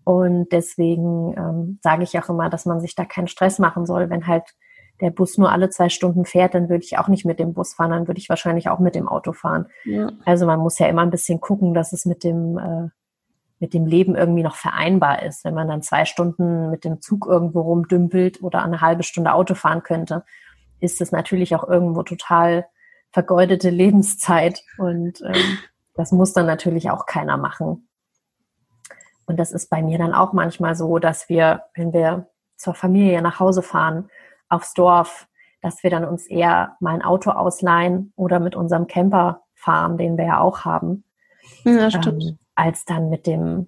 Und 0.04 0.52
deswegen 0.54 1.34
ähm, 1.38 1.80
sage 1.82 2.04
ich 2.04 2.18
auch 2.18 2.30
immer, 2.30 2.50
dass 2.50 2.66
man 2.66 2.80
sich 2.80 2.96
da 2.96 3.04
keinen 3.04 3.28
Stress 3.28 3.60
machen 3.60 3.86
soll, 3.86 4.10
wenn 4.10 4.28
halt 4.28 4.46
der 5.02 5.12
Bus 5.12 5.38
nur 5.38 5.52
alle 5.52 5.70
zwei 5.70 5.90
Stunden 5.90 6.26
fährt, 6.26 6.54
dann 6.54 6.70
würde 6.70 6.84
ich 6.84 6.98
auch 6.98 7.08
nicht 7.08 7.26
mit 7.26 7.40
dem 7.40 7.54
Bus 7.54 7.74
fahren, 7.74 7.92
dann 7.92 8.08
würde 8.08 8.20
ich 8.20 8.30
wahrscheinlich 8.30 8.70
auch 8.70 8.80
mit 8.80 8.96
dem 8.96 9.08
Auto 9.08 9.34
fahren. 9.34 9.68
Ja. 9.84 10.12
Also 10.26 10.46
man 10.46 10.60
muss 10.60 10.80
ja 10.80 10.88
immer 10.88 11.02
ein 11.02 11.12
bisschen 11.12 11.40
gucken, 11.40 11.74
dass 11.74 11.94
es 11.94 12.06
mit 12.06 12.24
dem, 12.24 12.58
äh, 12.58 12.90
mit 13.60 13.74
dem 13.74 13.86
Leben 13.86 14.16
irgendwie 14.16 14.44
noch 14.44 14.56
vereinbar 14.56 15.24
ist. 15.24 15.44
Wenn 15.44 15.54
man 15.54 15.68
dann 15.68 15.82
zwei 15.82 16.06
Stunden 16.06 16.70
mit 16.70 16.84
dem 16.84 17.02
Zug 17.02 17.28
irgendwo 17.28 17.62
rumdümpelt 17.62 18.42
oder 18.42 18.64
eine 18.64 18.82
halbe 18.82 19.04
Stunde 19.04 19.34
Auto 19.34 19.56
fahren 19.56 19.84
könnte, 19.84 20.24
ist 20.80 21.02
es 21.02 21.12
natürlich 21.12 21.56
auch 21.56 21.68
irgendwo 21.68 22.04
total 22.04 22.68
vergeudete 23.12 23.70
Lebenszeit. 23.70 24.64
Und 24.78 25.22
ähm, 25.22 25.58
das 25.98 26.12
muss 26.12 26.34
dann 26.34 26.46
natürlich 26.46 26.90
auch 26.90 27.06
keiner 27.06 27.38
machen. 27.38 27.90
Und 29.26 29.38
das 29.38 29.52
ist 29.52 29.70
bei 29.70 29.82
mir 29.82 29.98
dann 29.98 30.14
auch 30.14 30.32
manchmal 30.32 30.76
so, 30.76 31.00
dass 31.00 31.28
wir, 31.28 31.64
wenn 31.76 31.92
wir 31.92 32.30
zur 32.56 32.74
Familie 32.74 33.22
nach 33.22 33.40
Hause 33.40 33.62
fahren, 33.62 34.10
aufs 34.48 34.74
Dorf, 34.74 35.28
dass 35.62 35.84
wir 35.84 35.90
dann 35.90 36.06
uns 36.06 36.28
eher 36.28 36.78
mal 36.80 36.94
ein 36.94 37.02
Auto 37.02 37.32
ausleihen 37.32 38.14
oder 38.16 38.40
mit 38.40 38.56
unserem 38.56 38.88
Camper 38.88 39.42
fahren, 39.54 39.98
den 39.98 40.18
wir 40.18 40.26
ja 40.26 40.40
auch 40.40 40.64
haben, 40.64 41.04
ja, 41.64 41.90
ähm, 41.90 42.38
als 42.56 42.86
dann 42.86 43.10
mit 43.10 43.28
dem 43.28 43.68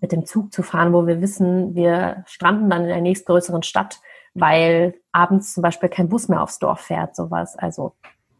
mit 0.00 0.12
dem 0.12 0.26
Zug 0.26 0.52
zu 0.52 0.62
fahren, 0.62 0.92
wo 0.92 1.06
wir 1.06 1.22
wissen, 1.22 1.74
wir 1.74 2.24
stranden 2.26 2.68
dann 2.68 2.82
in 2.82 2.88
der 2.88 3.00
nächstgrößeren 3.00 3.62
Stadt, 3.62 4.00
weil 4.34 5.00
abends 5.12 5.54
zum 5.54 5.62
Beispiel 5.62 5.88
kein 5.88 6.10
Bus 6.10 6.28
mehr 6.28 6.42
aufs 6.42 6.58
Dorf 6.58 6.80
fährt, 6.80 7.16
sowas. 7.16 7.56
Also 7.56 7.94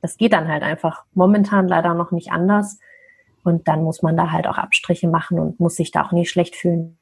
das 0.04 0.18
geht 0.18 0.34
dann 0.34 0.48
halt 0.48 0.62
einfach 0.62 1.04
momentan 1.14 1.66
leider 1.66 1.94
noch 1.94 2.10
nicht 2.10 2.30
anders. 2.30 2.78
Und 3.42 3.68
dann 3.68 3.82
muss 3.82 4.02
man 4.02 4.16
da 4.16 4.30
halt 4.32 4.46
auch 4.46 4.58
Abstriche 4.58 5.08
machen 5.08 5.38
und 5.38 5.60
muss 5.60 5.76
sich 5.76 5.90
da 5.90 6.04
auch 6.04 6.12
nie 6.12 6.26
schlecht 6.26 6.56
fühlen. 6.56 6.98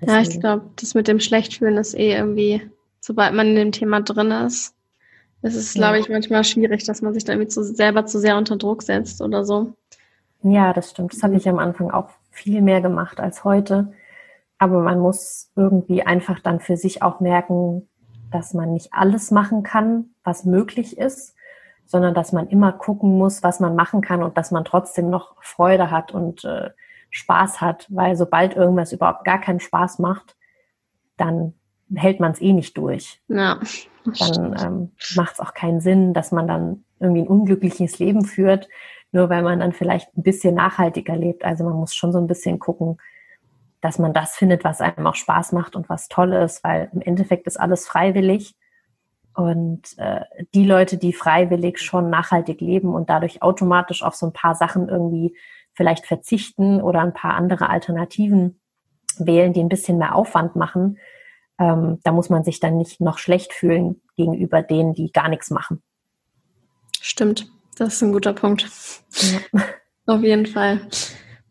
Deswegen. 0.00 0.12
Ja, 0.12 0.20
ich 0.20 0.40
glaube, 0.40 0.70
das 0.76 0.94
mit 0.94 1.08
dem 1.08 1.20
Schlechtfühlen 1.20 1.76
ist 1.76 1.94
eh 1.94 2.14
irgendwie 2.14 2.62
sobald 3.00 3.34
man 3.34 3.48
in 3.48 3.56
dem 3.56 3.72
Thema 3.72 4.00
drin 4.00 4.30
ist, 4.30 4.74
ist 5.42 5.56
es, 5.56 5.74
glaube 5.74 5.98
ich, 5.98 6.08
manchmal 6.08 6.44
schwierig, 6.44 6.84
dass 6.84 7.00
man 7.02 7.14
sich 7.14 7.24
da 7.24 7.32
irgendwie 7.32 7.48
zu, 7.48 7.64
selber 7.64 8.04
zu 8.06 8.18
sehr 8.20 8.36
unter 8.36 8.56
Druck 8.56 8.82
setzt 8.82 9.22
oder 9.22 9.44
so. 9.44 9.74
Ja, 10.42 10.72
das 10.72 10.90
stimmt. 10.90 11.14
Das 11.14 11.22
habe 11.22 11.36
ich 11.36 11.48
am 11.48 11.58
Anfang 11.58 11.90
auch 11.90 12.10
viel 12.30 12.60
mehr 12.60 12.80
gemacht 12.80 13.20
als 13.20 13.42
heute. 13.44 13.92
Aber 14.58 14.80
man 14.80 15.00
muss 15.00 15.50
irgendwie 15.56 16.02
einfach 16.02 16.40
dann 16.40 16.60
für 16.60 16.76
sich 16.76 17.02
auch 17.02 17.20
merken, 17.20 17.88
dass 18.30 18.52
man 18.52 18.74
nicht 18.74 18.92
alles 18.92 19.30
machen 19.30 19.62
kann, 19.62 20.10
was 20.22 20.44
möglich 20.44 20.98
ist, 20.98 21.34
sondern 21.90 22.14
dass 22.14 22.30
man 22.30 22.46
immer 22.46 22.70
gucken 22.70 23.18
muss, 23.18 23.42
was 23.42 23.58
man 23.58 23.74
machen 23.74 24.00
kann 24.00 24.22
und 24.22 24.38
dass 24.38 24.52
man 24.52 24.64
trotzdem 24.64 25.10
noch 25.10 25.34
Freude 25.42 25.90
hat 25.90 26.12
und 26.12 26.44
äh, 26.44 26.70
Spaß 27.10 27.60
hat, 27.60 27.88
weil 27.88 28.14
sobald 28.14 28.54
irgendwas 28.54 28.92
überhaupt 28.92 29.24
gar 29.24 29.40
keinen 29.40 29.58
Spaß 29.58 29.98
macht, 29.98 30.36
dann 31.16 31.54
hält 31.92 32.20
man 32.20 32.30
es 32.30 32.40
eh 32.40 32.52
nicht 32.52 32.78
durch. 32.78 33.20
Ja. 33.26 33.58
Dann 34.20 34.56
ähm, 34.62 34.92
macht 35.16 35.32
es 35.32 35.40
auch 35.40 35.52
keinen 35.52 35.80
Sinn, 35.80 36.14
dass 36.14 36.30
man 36.30 36.46
dann 36.46 36.84
irgendwie 37.00 37.22
ein 37.22 37.28
unglückliches 37.28 37.98
Leben 37.98 38.24
führt, 38.24 38.68
nur 39.10 39.28
weil 39.28 39.42
man 39.42 39.58
dann 39.58 39.72
vielleicht 39.72 40.16
ein 40.16 40.22
bisschen 40.22 40.54
nachhaltiger 40.54 41.16
lebt. 41.16 41.44
Also 41.44 41.64
man 41.64 41.74
muss 41.74 41.92
schon 41.96 42.12
so 42.12 42.18
ein 42.18 42.28
bisschen 42.28 42.60
gucken, 42.60 42.98
dass 43.80 43.98
man 43.98 44.12
das 44.12 44.36
findet, 44.36 44.62
was 44.62 44.80
einem 44.80 45.08
auch 45.08 45.16
Spaß 45.16 45.50
macht 45.50 45.74
und 45.74 45.88
was 45.88 46.06
toll 46.06 46.34
ist, 46.34 46.62
weil 46.62 46.88
im 46.92 47.00
Endeffekt 47.00 47.48
ist 47.48 47.58
alles 47.58 47.88
freiwillig. 47.88 48.54
Und 49.34 49.96
äh, 49.98 50.22
die 50.54 50.64
Leute, 50.64 50.96
die 50.96 51.12
freiwillig 51.12 51.78
schon 51.78 52.10
nachhaltig 52.10 52.60
leben 52.60 52.94
und 52.94 53.08
dadurch 53.10 53.42
automatisch 53.42 54.02
auf 54.02 54.14
so 54.14 54.26
ein 54.26 54.32
paar 54.32 54.54
Sachen 54.54 54.88
irgendwie 54.88 55.36
vielleicht 55.72 56.06
verzichten 56.06 56.82
oder 56.82 57.00
ein 57.00 57.14
paar 57.14 57.34
andere 57.34 57.68
Alternativen 57.68 58.60
wählen, 59.18 59.52
die 59.52 59.60
ein 59.60 59.68
bisschen 59.68 59.98
mehr 59.98 60.14
Aufwand 60.14 60.56
machen, 60.56 60.98
ähm, 61.58 62.00
da 62.02 62.12
muss 62.12 62.30
man 62.30 62.42
sich 62.42 62.58
dann 62.58 62.76
nicht 62.76 63.00
noch 63.00 63.18
schlecht 63.18 63.52
fühlen 63.52 64.00
gegenüber 64.16 64.62
denen, 64.62 64.94
die 64.94 65.12
gar 65.12 65.28
nichts 65.28 65.50
machen. 65.50 65.82
Stimmt, 67.00 67.50
das 67.76 67.94
ist 67.94 68.02
ein 68.02 68.12
guter 68.12 68.32
Punkt. 68.32 68.68
Ja. 69.12 69.60
Auf 70.06 70.22
jeden 70.22 70.46
Fall. 70.46 70.80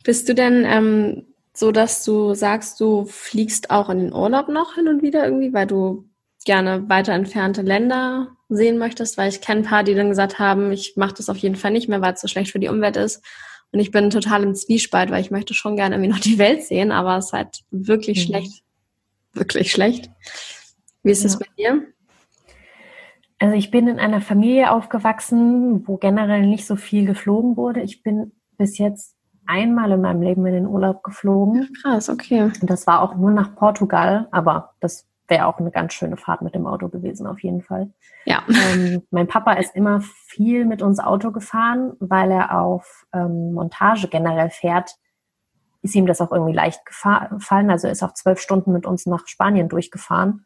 Bist 0.04 0.28
du 0.28 0.36
denn 0.36 0.65
ähm, 0.65 1.28
so, 1.54 1.72
dass 1.72 2.04
du 2.04 2.34
sagst, 2.34 2.80
du 2.80 3.06
fliegst 3.06 3.70
auch 3.70 3.89
in 3.89 4.00
den 4.00 4.13
Urlaub 4.13 4.50
noch 4.50 4.76
hin 4.76 4.88
und 4.88 5.02
wieder 5.02 5.24
irgendwie, 5.24 5.54
weil 5.54 5.68
du 5.68 6.09
gerne 6.49 6.89
weiter 6.89 7.13
entfernte 7.13 7.62
Länder 7.62 8.29
sehen 8.49 8.77
möchtest? 8.77 9.17
Weil 9.17 9.29
ich 9.29 9.41
kenne 9.41 9.62
ein 9.62 9.65
paar, 9.65 9.83
die 9.83 9.93
dann 9.93 10.09
gesagt 10.09 10.39
haben, 10.39 10.71
ich 10.71 10.93
mache 10.97 11.13
das 11.13 11.29
auf 11.29 11.38
jeden 11.38 11.55
Fall 11.55 11.71
nicht 11.71 11.88
mehr, 11.88 12.01
weil 12.01 12.13
es 12.13 12.21
so 12.21 12.27
schlecht 12.27 12.51
für 12.51 12.59
die 12.59 12.69
Umwelt 12.69 12.97
ist. 12.97 13.23
Und 13.71 13.79
ich 13.79 13.91
bin 13.91 14.09
total 14.09 14.43
im 14.43 14.55
Zwiespalt, 14.55 15.12
weil 15.12 15.21
ich 15.21 15.31
möchte 15.31 15.53
schon 15.53 15.75
gerne 15.75 15.95
irgendwie 15.95 16.12
noch 16.12 16.19
die 16.19 16.39
Welt 16.39 16.63
sehen, 16.63 16.91
aber 16.91 17.17
es 17.17 17.27
ist 17.27 17.33
halt 17.33 17.59
wirklich 17.69 18.17
mhm. 18.17 18.31
schlecht 18.31 18.63
wirklich 19.33 19.71
schlecht. 19.71 20.09
Wie 21.03 21.12
ist 21.12 21.25
es 21.25 21.33
ja. 21.33 21.39
bei 21.39 21.45
dir? 21.57 21.88
Also 23.39 23.55
ich 23.55 23.71
bin 23.71 23.88
in 23.88 23.99
einer 23.99 24.21
Familie 24.21 24.71
aufgewachsen, 24.71 25.88
wo 25.88 25.97
generell 25.97 26.45
nicht 26.45 26.65
so 26.65 26.75
viel 26.75 27.05
geflogen 27.05 27.55
wurde. 27.55 27.81
Ich 27.81 28.03
bin 28.03 28.33
bis 28.57 28.77
jetzt 28.77 29.15
einmal 29.45 29.91
in 29.91 30.01
meinem 30.01 30.21
Leben 30.21 30.45
in 30.45 30.53
den 30.53 30.67
Urlaub 30.67 31.03
geflogen. 31.03 31.69
Krass, 31.81 32.09
okay. 32.09 32.43
Und 32.43 32.69
das 32.69 32.85
war 32.85 33.01
auch 33.01 33.15
nur 33.15 33.31
nach 33.31 33.55
Portugal, 33.55 34.27
aber 34.31 34.75
das 34.81 35.07
wäre 35.30 35.46
auch 35.46 35.60
eine 35.60 35.72
ganz 35.72 35.94
schöne 35.94 36.18
Fahrt 36.18 36.42
mit 36.42 36.56
dem 36.56 36.68
Auto 36.68 36.89
gewesen, 36.89 37.28
auf 37.28 37.42
jeden 37.42 37.62
Fall. 37.62 37.92
Ja. 38.26 38.44
Ähm, 38.48 39.04
mein 39.12 39.28
Papa 39.28 39.54
ist 39.54 39.76
immer 39.76 40.02
viel 40.02 40.65
mit 40.65 40.82
uns 40.82 41.00
Auto 41.00 41.32
gefahren, 41.32 41.94
weil 42.00 42.32
er 42.32 42.60
auf 42.60 43.06
ähm, 43.13 43.54
Montage 43.54 44.08
generell 44.08 44.50
fährt. 44.50 44.96
Ist 45.82 45.96
ihm 45.96 46.08
das 46.08 46.20
auch 46.22 46.32
irgendwie 46.32 46.54
leicht 46.54 46.86
gefallen. 46.86 47.70
Also 47.70 47.88
er 47.88 47.94
ist 47.94 48.04
auch 48.04 48.13
zwölf 48.13 48.39
Stunden 48.39 48.74
mit 48.74 48.86
uns 48.86 49.06
nach 49.06 49.28
Spanien 49.28 49.70
durchgefahren 49.70 50.46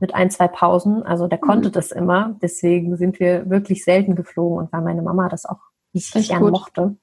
mit 0.00 0.14
ein, 0.14 0.30
zwei 0.30 0.48
Pausen. 0.48 1.02
Also 1.02 1.28
der 1.28 1.38
konnte 1.38 1.68
mhm. 1.68 1.72
das 1.72 1.92
immer. 1.92 2.36
Deswegen 2.42 2.96
sind 2.96 3.20
wir 3.20 3.48
wirklich 3.48 3.84
selten 3.84 4.16
geflogen 4.16 4.58
und 4.58 4.72
weil 4.72 4.82
meine 4.82 5.02
Mama 5.02 5.28
das 5.28 5.46
auch 5.46 5.60
nicht 5.92 6.12
gerne 6.12 6.50
mochte. 6.50 6.96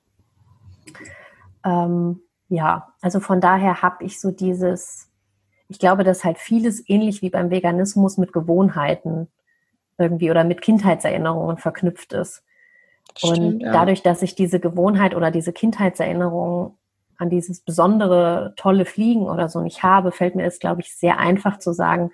Ähm, 1.64 2.22
ja, 2.50 2.94
also 3.02 3.20
von 3.20 3.40
daher 3.40 3.82
habe 3.82 4.04
ich 4.04 4.20
so 4.20 4.32
dieses, 4.32 5.10
ich 5.72 5.80
glaube, 5.80 6.04
dass 6.04 6.26
halt 6.26 6.38
vieles 6.38 6.84
ähnlich 6.90 7.22
wie 7.22 7.30
beim 7.30 7.50
Veganismus 7.50 8.18
mit 8.18 8.34
Gewohnheiten 8.34 9.30
irgendwie 9.98 10.30
oder 10.30 10.44
mit 10.44 10.62
Kindheitserinnerungen 10.62 11.58
verknüpft 11.58 12.12
ist. 12.12 12.44
Stimmt, 13.18 13.38
und 13.38 13.60
dadurch, 13.64 14.04
dass 14.04 14.22
ich 14.22 14.36
diese 14.36 14.60
Gewohnheit 14.60 15.16
oder 15.16 15.32
diese 15.32 15.54
Kindheitserinnerung 15.54 16.78
an 17.18 17.30
dieses 17.30 17.62
besondere, 17.62 18.54
tolle 18.58 18.84
Fliegen 18.84 19.24
oder 19.24 19.48
so 19.48 19.62
nicht 19.62 19.82
habe, 19.82 20.12
fällt 20.12 20.36
mir 20.36 20.46
es, 20.46 20.60
glaube 20.60 20.82
ich, 20.82 20.94
sehr 20.94 21.20
einfach 21.20 21.58
zu 21.58 21.72
sagen, 21.72 22.12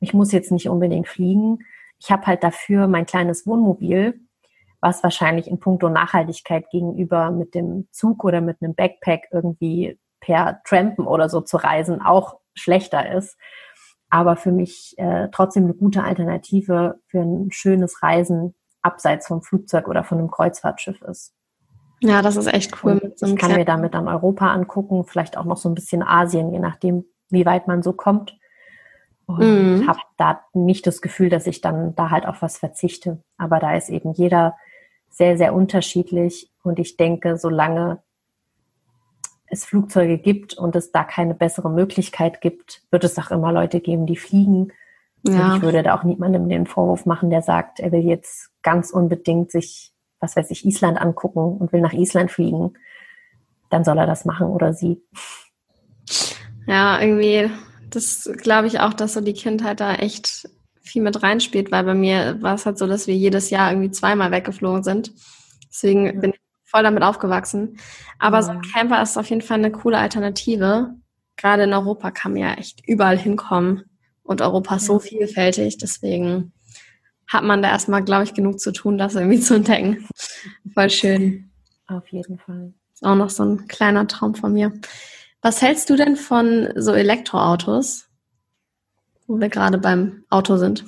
ich 0.00 0.12
muss 0.12 0.32
jetzt 0.32 0.50
nicht 0.50 0.68
unbedingt 0.68 1.06
fliegen. 1.06 1.60
Ich 2.00 2.10
habe 2.10 2.26
halt 2.26 2.42
dafür 2.42 2.88
mein 2.88 3.06
kleines 3.06 3.46
Wohnmobil, 3.46 4.18
was 4.80 5.04
wahrscheinlich 5.04 5.46
in 5.46 5.60
puncto 5.60 5.88
Nachhaltigkeit 5.88 6.68
gegenüber 6.70 7.30
mit 7.30 7.54
dem 7.54 7.86
Zug 7.92 8.24
oder 8.24 8.40
mit 8.40 8.56
einem 8.60 8.74
Backpack 8.74 9.28
irgendwie 9.30 10.00
per 10.18 10.60
Trampen 10.64 11.06
oder 11.06 11.28
so 11.28 11.40
zu 11.42 11.58
reisen 11.58 12.02
auch 12.02 12.41
schlechter 12.54 13.14
ist. 13.14 13.36
Aber 14.10 14.36
für 14.36 14.52
mich 14.52 14.94
äh, 14.98 15.28
trotzdem 15.32 15.64
eine 15.64 15.74
gute 15.74 16.04
Alternative 16.04 16.98
für 17.06 17.20
ein 17.20 17.50
schönes 17.50 18.02
Reisen 18.02 18.54
abseits 18.82 19.26
vom 19.26 19.42
Flugzeug 19.42 19.88
oder 19.88 20.04
von 20.04 20.18
einem 20.18 20.30
Kreuzfahrtschiff 20.30 21.00
ist. 21.02 21.34
Ja, 22.00 22.20
das 22.20 22.36
ist 22.36 22.52
echt 22.52 22.82
cool. 22.82 23.12
So 23.16 23.26
ich 23.26 23.36
kann 23.36 23.52
mir 23.52 23.64
damit 23.64 23.94
dann 23.94 24.08
Europa 24.08 24.52
angucken, 24.52 25.04
vielleicht 25.04 25.38
auch 25.38 25.44
noch 25.44 25.56
so 25.56 25.68
ein 25.68 25.74
bisschen 25.74 26.02
Asien, 26.02 26.52
je 26.52 26.58
nachdem, 26.58 27.04
wie 27.30 27.46
weit 27.46 27.68
man 27.68 27.82
so 27.82 27.92
kommt. 27.92 28.36
Und 29.26 29.38
mhm. 29.38 29.86
habe 29.86 30.00
da 30.16 30.40
nicht 30.52 30.86
das 30.86 31.00
Gefühl, 31.00 31.28
dass 31.28 31.46
ich 31.46 31.60
dann 31.60 31.94
da 31.94 32.10
halt 32.10 32.26
auf 32.26 32.42
was 32.42 32.58
verzichte. 32.58 33.22
Aber 33.38 33.60
da 33.60 33.74
ist 33.76 33.88
eben 33.88 34.12
jeder 34.12 34.56
sehr, 35.08 35.38
sehr 35.38 35.54
unterschiedlich. 35.54 36.50
Und 36.64 36.80
ich 36.80 36.96
denke, 36.96 37.36
solange 37.36 38.02
es 39.52 39.66
Flugzeuge 39.66 40.18
gibt 40.18 40.54
und 40.54 40.74
es 40.74 40.92
da 40.92 41.04
keine 41.04 41.34
bessere 41.34 41.70
Möglichkeit 41.70 42.40
gibt, 42.40 42.82
wird 42.90 43.04
es 43.04 43.18
auch 43.18 43.30
immer 43.30 43.52
Leute 43.52 43.80
geben, 43.80 44.06
die 44.06 44.16
fliegen. 44.16 44.72
Ja. 45.24 45.56
Ich 45.56 45.62
würde 45.62 45.82
da 45.82 45.94
auch 45.94 46.04
niemandem 46.04 46.48
den 46.48 46.66
Vorwurf 46.66 47.04
machen, 47.04 47.30
der 47.30 47.42
sagt, 47.42 47.78
er 47.78 47.92
will 47.92 48.00
jetzt 48.00 48.50
ganz 48.62 48.90
unbedingt 48.90 49.52
sich, 49.52 49.92
was 50.20 50.36
weiß 50.36 50.50
ich, 50.50 50.64
Island 50.64 51.00
angucken 51.00 51.58
und 51.58 51.72
will 51.72 51.82
nach 51.82 51.92
Island 51.92 52.30
fliegen. 52.30 52.72
Dann 53.68 53.84
soll 53.84 53.98
er 53.98 54.06
das 54.06 54.24
machen 54.24 54.46
oder 54.46 54.72
sie. 54.72 55.02
Ja, 56.66 57.00
irgendwie 57.00 57.50
das 57.90 58.30
glaube 58.38 58.68
ich 58.68 58.80
auch, 58.80 58.94
dass 58.94 59.12
so 59.12 59.20
die 59.20 59.34
Kindheit 59.34 59.80
da 59.80 59.94
echt 59.94 60.48
viel 60.80 61.02
mit 61.02 61.22
reinspielt, 61.22 61.70
weil 61.70 61.84
bei 61.84 61.94
mir 61.94 62.40
war 62.40 62.54
es 62.54 62.64
halt 62.64 62.78
so, 62.78 62.86
dass 62.86 63.06
wir 63.06 63.14
jedes 63.14 63.50
Jahr 63.50 63.70
irgendwie 63.70 63.90
zweimal 63.90 64.30
weggeflogen 64.30 64.82
sind. 64.82 65.12
Deswegen 65.68 66.20
bin 66.20 66.30
ich 66.30 66.40
voll 66.72 66.82
damit 66.82 67.02
aufgewachsen. 67.02 67.78
Aber 68.18 68.38
ja. 68.38 68.42
so 68.42 68.50
ein 68.50 68.62
Camper 68.62 69.02
ist 69.02 69.18
auf 69.18 69.28
jeden 69.28 69.42
Fall 69.42 69.58
eine 69.58 69.70
coole 69.70 69.98
Alternative. 69.98 70.94
Gerade 71.36 71.64
in 71.64 71.72
Europa 71.72 72.10
kann 72.10 72.32
man 72.32 72.40
ja 72.40 72.54
echt 72.54 72.86
überall 72.86 73.18
hinkommen. 73.18 73.84
Und 74.22 74.40
Europa 74.40 74.76
ist 74.76 74.82
ja. 74.82 74.94
so 74.94 74.98
vielfältig. 74.98 75.78
Deswegen 75.78 76.52
hat 77.28 77.44
man 77.44 77.62
da 77.62 77.70
erstmal, 77.70 78.02
glaube 78.02 78.24
ich, 78.24 78.34
genug 78.34 78.60
zu 78.60 78.72
tun, 78.72 78.98
das 78.98 79.14
irgendwie 79.14 79.40
zu 79.40 79.54
entdecken. 79.54 80.08
Voll 80.74 80.90
schön. 80.90 81.50
Auf 81.86 82.08
jeden 82.08 82.38
Fall. 82.38 82.72
Ist 82.94 83.04
auch 83.04 83.16
noch 83.16 83.30
so 83.30 83.44
ein 83.44 83.66
kleiner 83.68 84.06
Traum 84.06 84.34
von 84.34 84.52
mir. 84.52 84.72
Was 85.42 85.60
hältst 85.60 85.90
du 85.90 85.96
denn 85.96 86.16
von 86.16 86.72
so 86.76 86.92
Elektroautos, 86.92 88.08
wo 89.26 89.40
wir 89.40 89.48
gerade 89.48 89.78
beim 89.78 90.24
Auto 90.30 90.56
sind? 90.56 90.84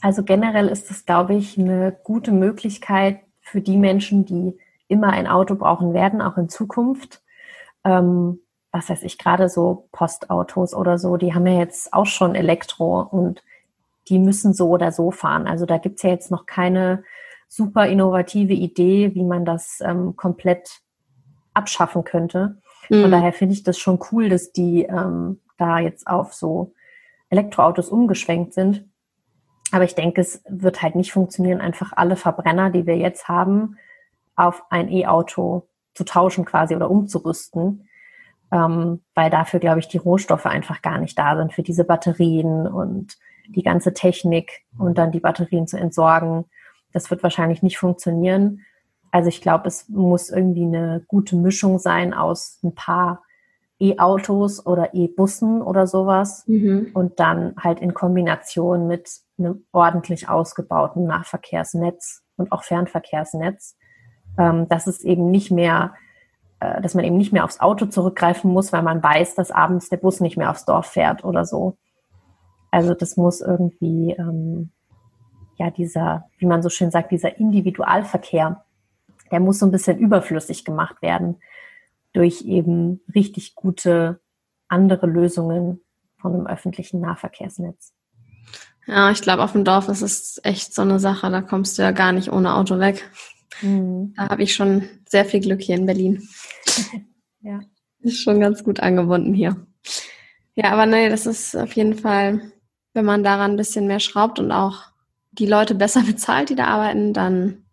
Also 0.00 0.24
generell 0.24 0.68
ist 0.68 0.90
es, 0.90 1.04
glaube 1.04 1.34
ich, 1.34 1.58
eine 1.58 1.96
gute 2.02 2.32
Möglichkeit 2.32 3.20
für 3.52 3.60
die 3.60 3.76
Menschen, 3.76 4.24
die 4.24 4.58
immer 4.88 5.08
ein 5.08 5.26
Auto 5.26 5.54
brauchen 5.56 5.92
werden, 5.92 6.22
auch 6.22 6.38
in 6.38 6.48
Zukunft. 6.48 7.22
Ähm, 7.84 8.40
was 8.72 8.88
weiß 8.88 9.02
ich, 9.02 9.18
gerade 9.18 9.50
so 9.50 9.88
Postautos 9.92 10.74
oder 10.74 10.98
so, 10.98 11.18
die 11.18 11.34
haben 11.34 11.46
ja 11.46 11.58
jetzt 11.58 11.92
auch 11.92 12.06
schon 12.06 12.34
Elektro 12.34 13.02
und 13.02 13.44
die 14.08 14.18
müssen 14.18 14.54
so 14.54 14.70
oder 14.70 14.90
so 14.90 15.10
fahren. 15.10 15.46
Also 15.46 15.66
da 15.66 15.76
gibt's 15.76 16.02
ja 16.02 16.08
jetzt 16.08 16.30
noch 16.30 16.46
keine 16.46 17.04
super 17.46 17.86
innovative 17.86 18.54
Idee, 18.54 19.14
wie 19.14 19.24
man 19.24 19.44
das 19.44 19.80
ähm, 19.84 20.16
komplett 20.16 20.80
abschaffen 21.52 22.04
könnte. 22.04 22.56
Von 22.88 23.02
mhm. 23.02 23.10
daher 23.10 23.34
finde 23.34 23.52
ich 23.52 23.62
das 23.62 23.78
schon 23.78 23.98
cool, 24.10 24.30
dass 24.30 24.52
die 24.52 24.84
ähm, 24.84 25.40
da 25.58 25.78
jetzt 25.78 26.06
auf 26.06 26.32
so 26.32 26.72
Elektroautos 27.28 27.90
umgeschwenkt 27.90 28.54
sind. 28.54 28.86
Aber 29.72 29.84
ich 29.84 29.94
denke, 29.94 30.20
es 30.20 30.42
wird 30.48 30.82
halt 30.82 30.94
nicht 30.94 31.12
funktionieren, 31.12 31.60
einfach 31.60 31.92
alle 31.96 32.16
Verbrenner, 32.16 32.70
die 32.70 32.86
wir 32.86 32.96
jetzt 32.96 33.26
haben, 33.28 33.78
auf 34.36 34.62
ein 34.70 34.90
E-Auto 34.90 35.66
zu 35.94 36.04
tauschen 36.04 36.44
quasi 36.44 36.76
oder 36.76 36.90
umzurüsten. 36.90 37.88
Ähm, 38.52 39.00
weil 39.14 39.30
dafür, 39.30 39.60
glaube 39.60 39.80
ich, 39.80 39.88
die 39.88 39.98
Rohstoffe 39.98 40.44
einfach 40.44 40.82
gar 40.82 40.98
nicht 40.98 41.18
da 41.18 41.36
sind 41.36 41.54
für 41.54 41.62
diese 41.62 41.84
Batterien 41.84 42.66
und 42.66 43.16
die 43.48 43.62
ganze 43.62 43.94
Technik 43.94 44.62
und 44.78 44.98
dann 44.98 45.10
die 45.10 45.20
Batterien 45.20 45.66
zu 45.66 45.78
entsorgen. 45.78 46.44
Das 46.92 47.10
wird 47.10 47.22
wahrscheinlich 47.22 47.62
nicht 47.62 47.78
funktionieren. 47.78 48.60
Also 49.10 49.28
ich 49.28 49.40
glaube, 49.40 49.68
es 49.68 49.88
muss 49.88 50.28
irgendwie 50.28 50.64
eine 50.64 51.02
gute 51.08 51.36
Mischung 51.36 51.78
sein 51.78 52.12
aus 52.12 52.58
ein 52.62 52.74
paar 52.74 53.22
E-Autos 53.80 54.64
oder 54.64 54.94
E-Bussen 54.94 55.60
oder 55.60 55.86
sowas 55.86 56.44
mhm. 56.46 56.90
und 56.94 57.18
dann 57.20 57.54
halt 57.58 57.80
in 57.80 57.94
Kombination 57.94 58.86
mit 58.86 59.10
einem 59.44 59.64
ordentlich 59.72 60.28
ausgebauten 60.28 61.06
Nahverkehrsnetz 61.06 62.22
und 62.36 62.52
auch 62.52 62.62
Fernverkehrsnetz, 62.62 63.76
ähm, 64.38 64.68
dass 64.68 64.86
es 64.86 65.02
eben 65.02 65.30
nicht 65.30 65.50
mehr, 65.50 65.94
äh, 66.60 66.80
dass 66.80 66.94
man 66.94 67.04
eben 67.04 67.16
nicht 67.16 67.32
mehr 67.32 67.44
aufs 67.44 67.60
Auto 67.60 67.86
zurückgreifen 67.86 68.52
muss, 68.52 68.72
weil 68.72 68.82
man 68.82 69.02
weiß, 69.02 69.34
dass 69.34 69.50
abends 69.50 69.88
der 69.88 69.98
Bus 69.98 70.20
nicht 70.20 70.36
mehr 70.36 70.50
aufs 70.50 70.64
Dorf 70.64 70.86
fährt 70.86 71.24
oder 71.24 71.44
so. 71.44 71.76
Also 72.70 72.94
das 72.94 73.16
muss 73.16 73.40
irgendwie, 73.40 74.12
ähm, 74.18 74.70
ja, 75.56 75.70
dieser, 75.70 76.24
wie 76.38 76.46
man 76.46 76.62
so 76.62 76.70
schön 76.70 76.90
sagt, 76.90 77.10
dieser 77.10 77.38
Individualverkehr 77.38 78.64
der 79.32 79.40
muss 79.40 79.58
so 79.58 79.66
ein 79.66 79.72
bisschen 79.72 79.98
überflüssig 79.98 80.64
gemacht 80.64 81.02
werden 81.02 81.40
durch 82.12 82.42
eben 82.42 83.00
richtig 83.12 83.54
gute 83.56 84.20
andere 84.68 85.06
Lösungen 85.06 85.80
von 86.18 86.34
einem 86.34 86.46
öffentlichen 86.46 87.00
Nahverkehrsnetz. 87.00 87.94
Ja, 88.86 89.10
ich 89.10 89.22
glaube, 89.22 89.42
auf 89.42 89.52
dem 89.52 89.64
Dorf 89.64 89.88
ist 89.88 90.02
es 90.02 90.40
echt 90.42 90.74
so 90.74 90.82
eine 90.82 90.98
Sache, 90.98 91.30
da 91.30 91.40
kommst 91.40 91.78
du 91.78 91.82
ja 91.82 91.92
gar 91.92 92.12
nicht 92.12 92.32
ohne 92.32 92.54
Auto 92.54 92.78
weg. 92.78 93.08
Mhm. 93.60 94.14
Da 94.16 94.28
habe 94.28 94.42
ich 94.42 94.54
schon 94.54 94.88
sehr 95.08 95.24
viel 95.24 95.40
Glück 95.40 95.60
hier 95.60 95.76
in 95.76 95.86
Berlin. 95.86 96.28
ja. 97.40 97.60
Ist 98.00 98.22
schon 98.22 98.40
ganz 98.40 98.64
gut 98.64 98.80
angebunden 98.80 99.34
hier. 99.34 99.64
Ja, 100.54 100.72
aber 100.72 100.86
nee, 100.86 101.08
das 101.08 101.26
ist 101.26 101.56
auf 101.56 101.72
jeden 101.74 101.94
Fall, 101.94 102.52
wenn 102.92 103.04
man 103.04 103.22
daran 103.22 103.52
ein 103.52 103.56
bisschen 103.56 103.86
mehr 103.86 104.00
schraubt 104.00 104.38
und 104.38 104.50
auch 104.50 104.82
die 105.30 105.46
Leute 105.46 105.74
besser 105.74 106.02
bezahlt, 106.06 106.50
die 106.50 106.56
da 106.56 106.66
arbeiten, 106.66 107.12
dann 107.12 107.64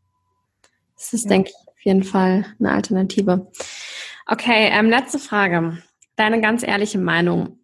das 0.95 1.13
ist, 1.13 1.25
ja. 1.25 1.29
denke 1.29 1.49
ich, 1.49 1.67
auf 1.67 1.79
jeden 1.85 2.03
Fall 2.03 2.45
eine 2.59 2.71
Alternative. 2.71 3.49
Okay, 4.27 4.69
ähm, 4.71 4.89
letzte 4.89 5.17
Frage. 5.17 5.81
Deine 6.15 6.41
ganz 6.41 6.61
ehrliche 6.63 6.99
Meinung. 6.99 7.58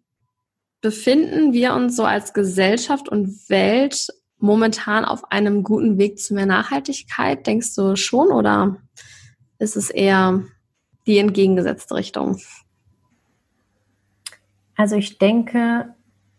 Befinden 0.86 1.52
wir 1.52 1.74
uns 1.74 1.96
so 1.96 2.04
als 2.04 2.32
Gesellschaft 2.32 3.08
und 3.08 3.50
Welt 3.50 4.06
momentan 4.38 5.04
auf 5.04 5.32
einem 5.32 5.64
guten 5.64 5.98
Weg 5.98 6.20
zu 6.20 6.32
mehr 6.32 6.46
Nachhaltigkeit? 6.46 7.44
Denkst 7.44 7.74
du 7.74 7.96
schon 7.96 8.28
oder 8.28 8.76
ist 9.58 9.74
es 9.74 9.90
eher 9.90 10.44
die 11.08 11.18
entgegengesetzte 11.18 11.96
Richtung? 11.96 12.38
Also 14.76 14.94
ich 14.94 15.18
denke, 15.18 15.92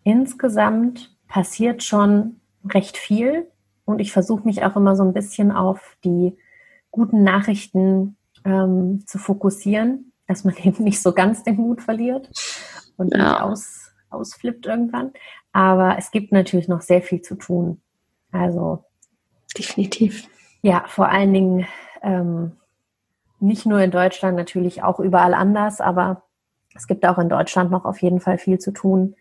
insgesamt 0.06 1.14
passiert 1.28 1.84
schon 1.84 2.40
recht 2.70 2.96
viel 2.96 3.52
und 3.84 4.00
ich 4.00 4.14
versuche 4.14 4.46
mich 4.46 4.64
auch 4.64 4.78
immer 4.78 4.96
so 4.96 5.04
ein 5.04 5.12
bisschen 5.12 5.52
auf 5.52 5.98
die 6.06 6.38
guten 6.90 7.22
Nachrichten 7.22 8.16
ähm, 8.46 9.04
zu 9.06 9.18
fokussieren, 9.18 10.14
dass 10.26 10.46
man 10.46 10.56
eben 10.64 10.86
nicht 10.86 11.02
so 11.02 11.12
ganz 11.12 11.44
den 11.44 11.58
Mut 11.58 11.82
verliert 11.82 12.30
und 12.96 13.14
ja. 13.14 13.32
nicht 13.32 13.42
aus, 13.42 13.87
ausflippt 14.10 14.66
irgendwann. 14.66 15.12
Aber 15.52 15.98
es 15.98 16.12
gibt 16.12 16.32
natürlich 16.32 16.68
noch 16.68 16.82
sehr 16.82 17.02
viel 17.02 17.22
zu 17.22 17.36
tun. 17.36 17.82
Also 18.32 18.84
definitiv. 19.58 20.28
Ja, 20.62 20.84
vor 20.88 21.10
allen 21.10 21.34
Dingen 21.34 21.68
ähm, 22.02 22.54
nicht 23.40 23.66
nur 23.66 23.80
in 23.80 23.92
Deutschland, 23.92 24.36
natürlich 24.36 24.84
auch 24.84 25.00
überall 25.00 25.34
anders, 25.34 25.82
aber 25.82 26.24
es 26.76 26.88
gibt 26.88 27.06
auch 27.06 27.18
in 27.18 27.30
Deutschland 27.30 27.72
noch 27.72 27.86
auf 27.86 28.02
jeden 28.02 28.20
Fall 28.20 28.38
viel 28.38 28.60
zu 28.60 28.72
tun. 28.72 29.16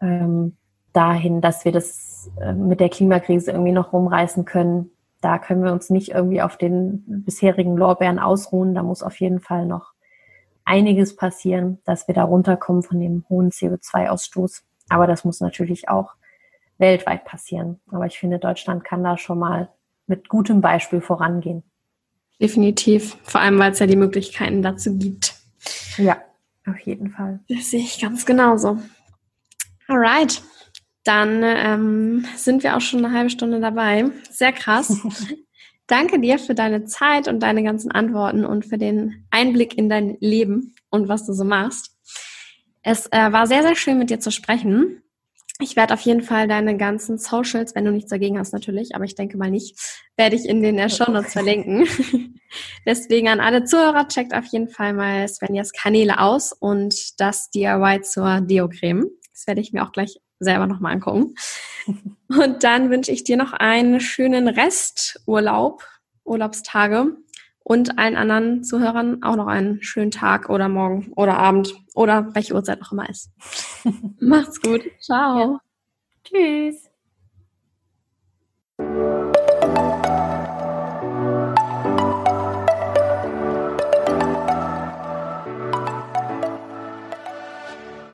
ähm, 0.00 0.56
dahin, 0.92 1.40
dass 1.40 1.64
wir 1.64 1.72
das 1.72 2.30
äh, 2.40 2.52
mit 2.52 2.80
der 2.80 2.88
Klimakrise 2.88 3.52
irgendwie 3.52 3.72
noch 3.72 3.92
rumreißen 3.92 4.44
können. 4.44 4.90
Da 5.20 5.38
können 5.38 5.62
wir 5.62 5.72
uns 5.72 5.90
nicht 5.90 6.10
irgendwie 6.10 6.42
auf 6.42 6.56
den 6.56 7.04
bisherigen 7.24 7.76
Lorbeeren 7.76 8.18
ausruhen. 8.18 8.74
Da 8.74 8.82
muss 8.82 9.02
auf 9.02 9.18
jeden 9.20 9.40
Fall 9.40 9.66
noch 9.66 9.92
einiges 10.68 11.16
passieren, 11.16 11.78
dass 11.84 12.06
wir 12.06 12.14
da 12.14 12.24
runterkommen 12.24 12.82
von 12.82 13.00
dem 13.00 13.24
hohen 13.28 13.50
CO2-Ausstoß. 13.50 14.62
Aber 14.90 15.06
das 15.06 15.24
muss 15.24 15.40
natürlich 15.40 15.88
auch 15.88 16.14
weltweit 16.76 17.24
passieren. 17.24 17.80
Aber 17.90 18.06
ich 18.06 18.18
finde, 18.18 18.38
Deutschland 18.38 18.84
kann 18.84 19.02
da 19.02 19.16
schon 19.16 19.38
mal 19.38 19.70
mit 20.06 20.28
gutem 20.28 20.60
Beispiel 20.60 21.00
vorangehen. 21.00 21.62
Definitiv. 22.40 23.16
Vor 23.22 23.40
allem, 23.40 23.58
weil 23.58 23.72
es 23.72 23.78
ja 23.78 23.86
die 23.86 23.96
Möglichkeiten 23.96 24.62
dazu 24.62 24.96
gibt. 24.96 25.34
Ja, 25.96 26.18
auf 26.66 26.78
jeden 26.80 27.10
Fall. 27.10 27.40
Das 27.48 27.70
sehe 27.70 27.80
ich 27.80 28.00
ganz 28.00 28.24
genauso. 28.26 28.78
Alright. 29.88 30.42
Dann 31.04 31.42
ähm, 31.42 32.26
sind 32.36 32.62
wir 32.62 32.76
auch 32.76 32.80
schon 32.80 33.04
eine 33.04 33.14
halbe 33.14 33.30
Stunde 33.30 33.60
dabei. 33.60 34.04
Sehr 34.30 34.52
krass. 34.52 34.96
Danke 35.88 36.20
dir 36.20 36.38
für 36.38 36.54
deine 36.54 36.84
Zeit 36.84 37.28
und 37.28 37.40
deine 37.40 37.62
ganzen 37.62 37.90
Antworten 37.90 38.44
und 38.44 38.66
für 38.66 38.76
den 38.76 39.26
Einblick 39.30 39.76
in 39.76 39.88
dein 39.88 40.18
Leben 40.20 40.74
und 40.90 41.08
was 41.08 41.26
du 41.26 41.32
so 41.32 41.44
machst. 41.44 41.96
Es 42.82 43.06
äh, 43.06 43.32
war 43.32 43.46
sehr, 43.46 43.62
sehr 43.62 43.74
schön 43.74 43.98
mit 43.98 44.10
dir 44.10 44.20
zu 44.20 44.30
sprechen. 44.30 45.02
Ich 45.60 45.76
werde 45.76 45.94
auf 45.94 46.00
jeden 46.02 46.20
Fall 46.20 46.46
deine 46.46 46.76
ganzen 46.76 47.18
Socials, 47.18 47.74
wenn 47.74 47.86
du 47.86 47.90
nichts 47.90 48.10
dagegen 48.10 48.38
hast 48.38 48.52
natürlich, 48.52 48.94
aber 48.94 49.04
ich 49.04 49.14
denke 49.14 49.38
mal 49.38 49.50
nicht, 49.50 49.76
werde 50.16 50.36
ich 50.36 50.44
in 50.44 50.62
den 50.62 50.88
Show 50.90 51.10
Notes 51.10 51.32
verlinken. 51.32 51.88
Deswegen 52.86 53.28
an 53.28 53.40
alle 53.40 53.64
Zuhörer, 53.64 54.06
checkt 54.08 54.34
auf 54.34 54.44
jeden 54.46 54.68
Fall 54.68 54.92
mal 54.92 55.26
Svenjas 55.26 55.72
Kanäle 55.72 56.20
aus 56.20 56.52
und 56.52 57.18
das 57.18 57.50
DIY 57.50 58.02
zur 58.02 58.42
Deo-Creme. 58.42 59.06
Das 59.32 59.46
werde 59.46 59.62
ich 59.62 59.72
mir 59.72 59.82
auch 59.82 59.92
gleich 59.92 60.20
selber 60.40 60.66
nochmal 60.66 60.94
angucken. 60.94 61.34
Und 62.28 62.64
dann 62.64 62.90
wünsche 62.90 63.12
ich 63.12 63.24
dir 63.24 63.36
noch 63.36 63.52
einen 63.52 64.00
schönen 64.00 64.48
Resturlaub, 64.48 65.84
Urlaubstage 66.24 67.16
und 67.68 67.98
allen 67.98 68.16
anderen 68.16 68.64
Zuhörern 68.64 69.22
auch 69.22 69.36
noch 69.36 69.46
einen 69.46 69.82
schönen 69.82 70.10
Tag 70.10 70.48
oder 70.48 70.68
Morgen 70.68 71.12
oder 71.16 71.38
Abend 71.38 71.74
oder 71.94 72.34
welche 72.34 72.54
Uhrzeit 72.54 72.82
auch 72.82 72.92
immer 72.92 73.08
ist. 73.08 73.30
Macht's 74.20 74.60
gut. 74.60 74.82
Ciao. 75.00 75.38
Ja. 75.38 75.60
Tschüss. 76.24 76.87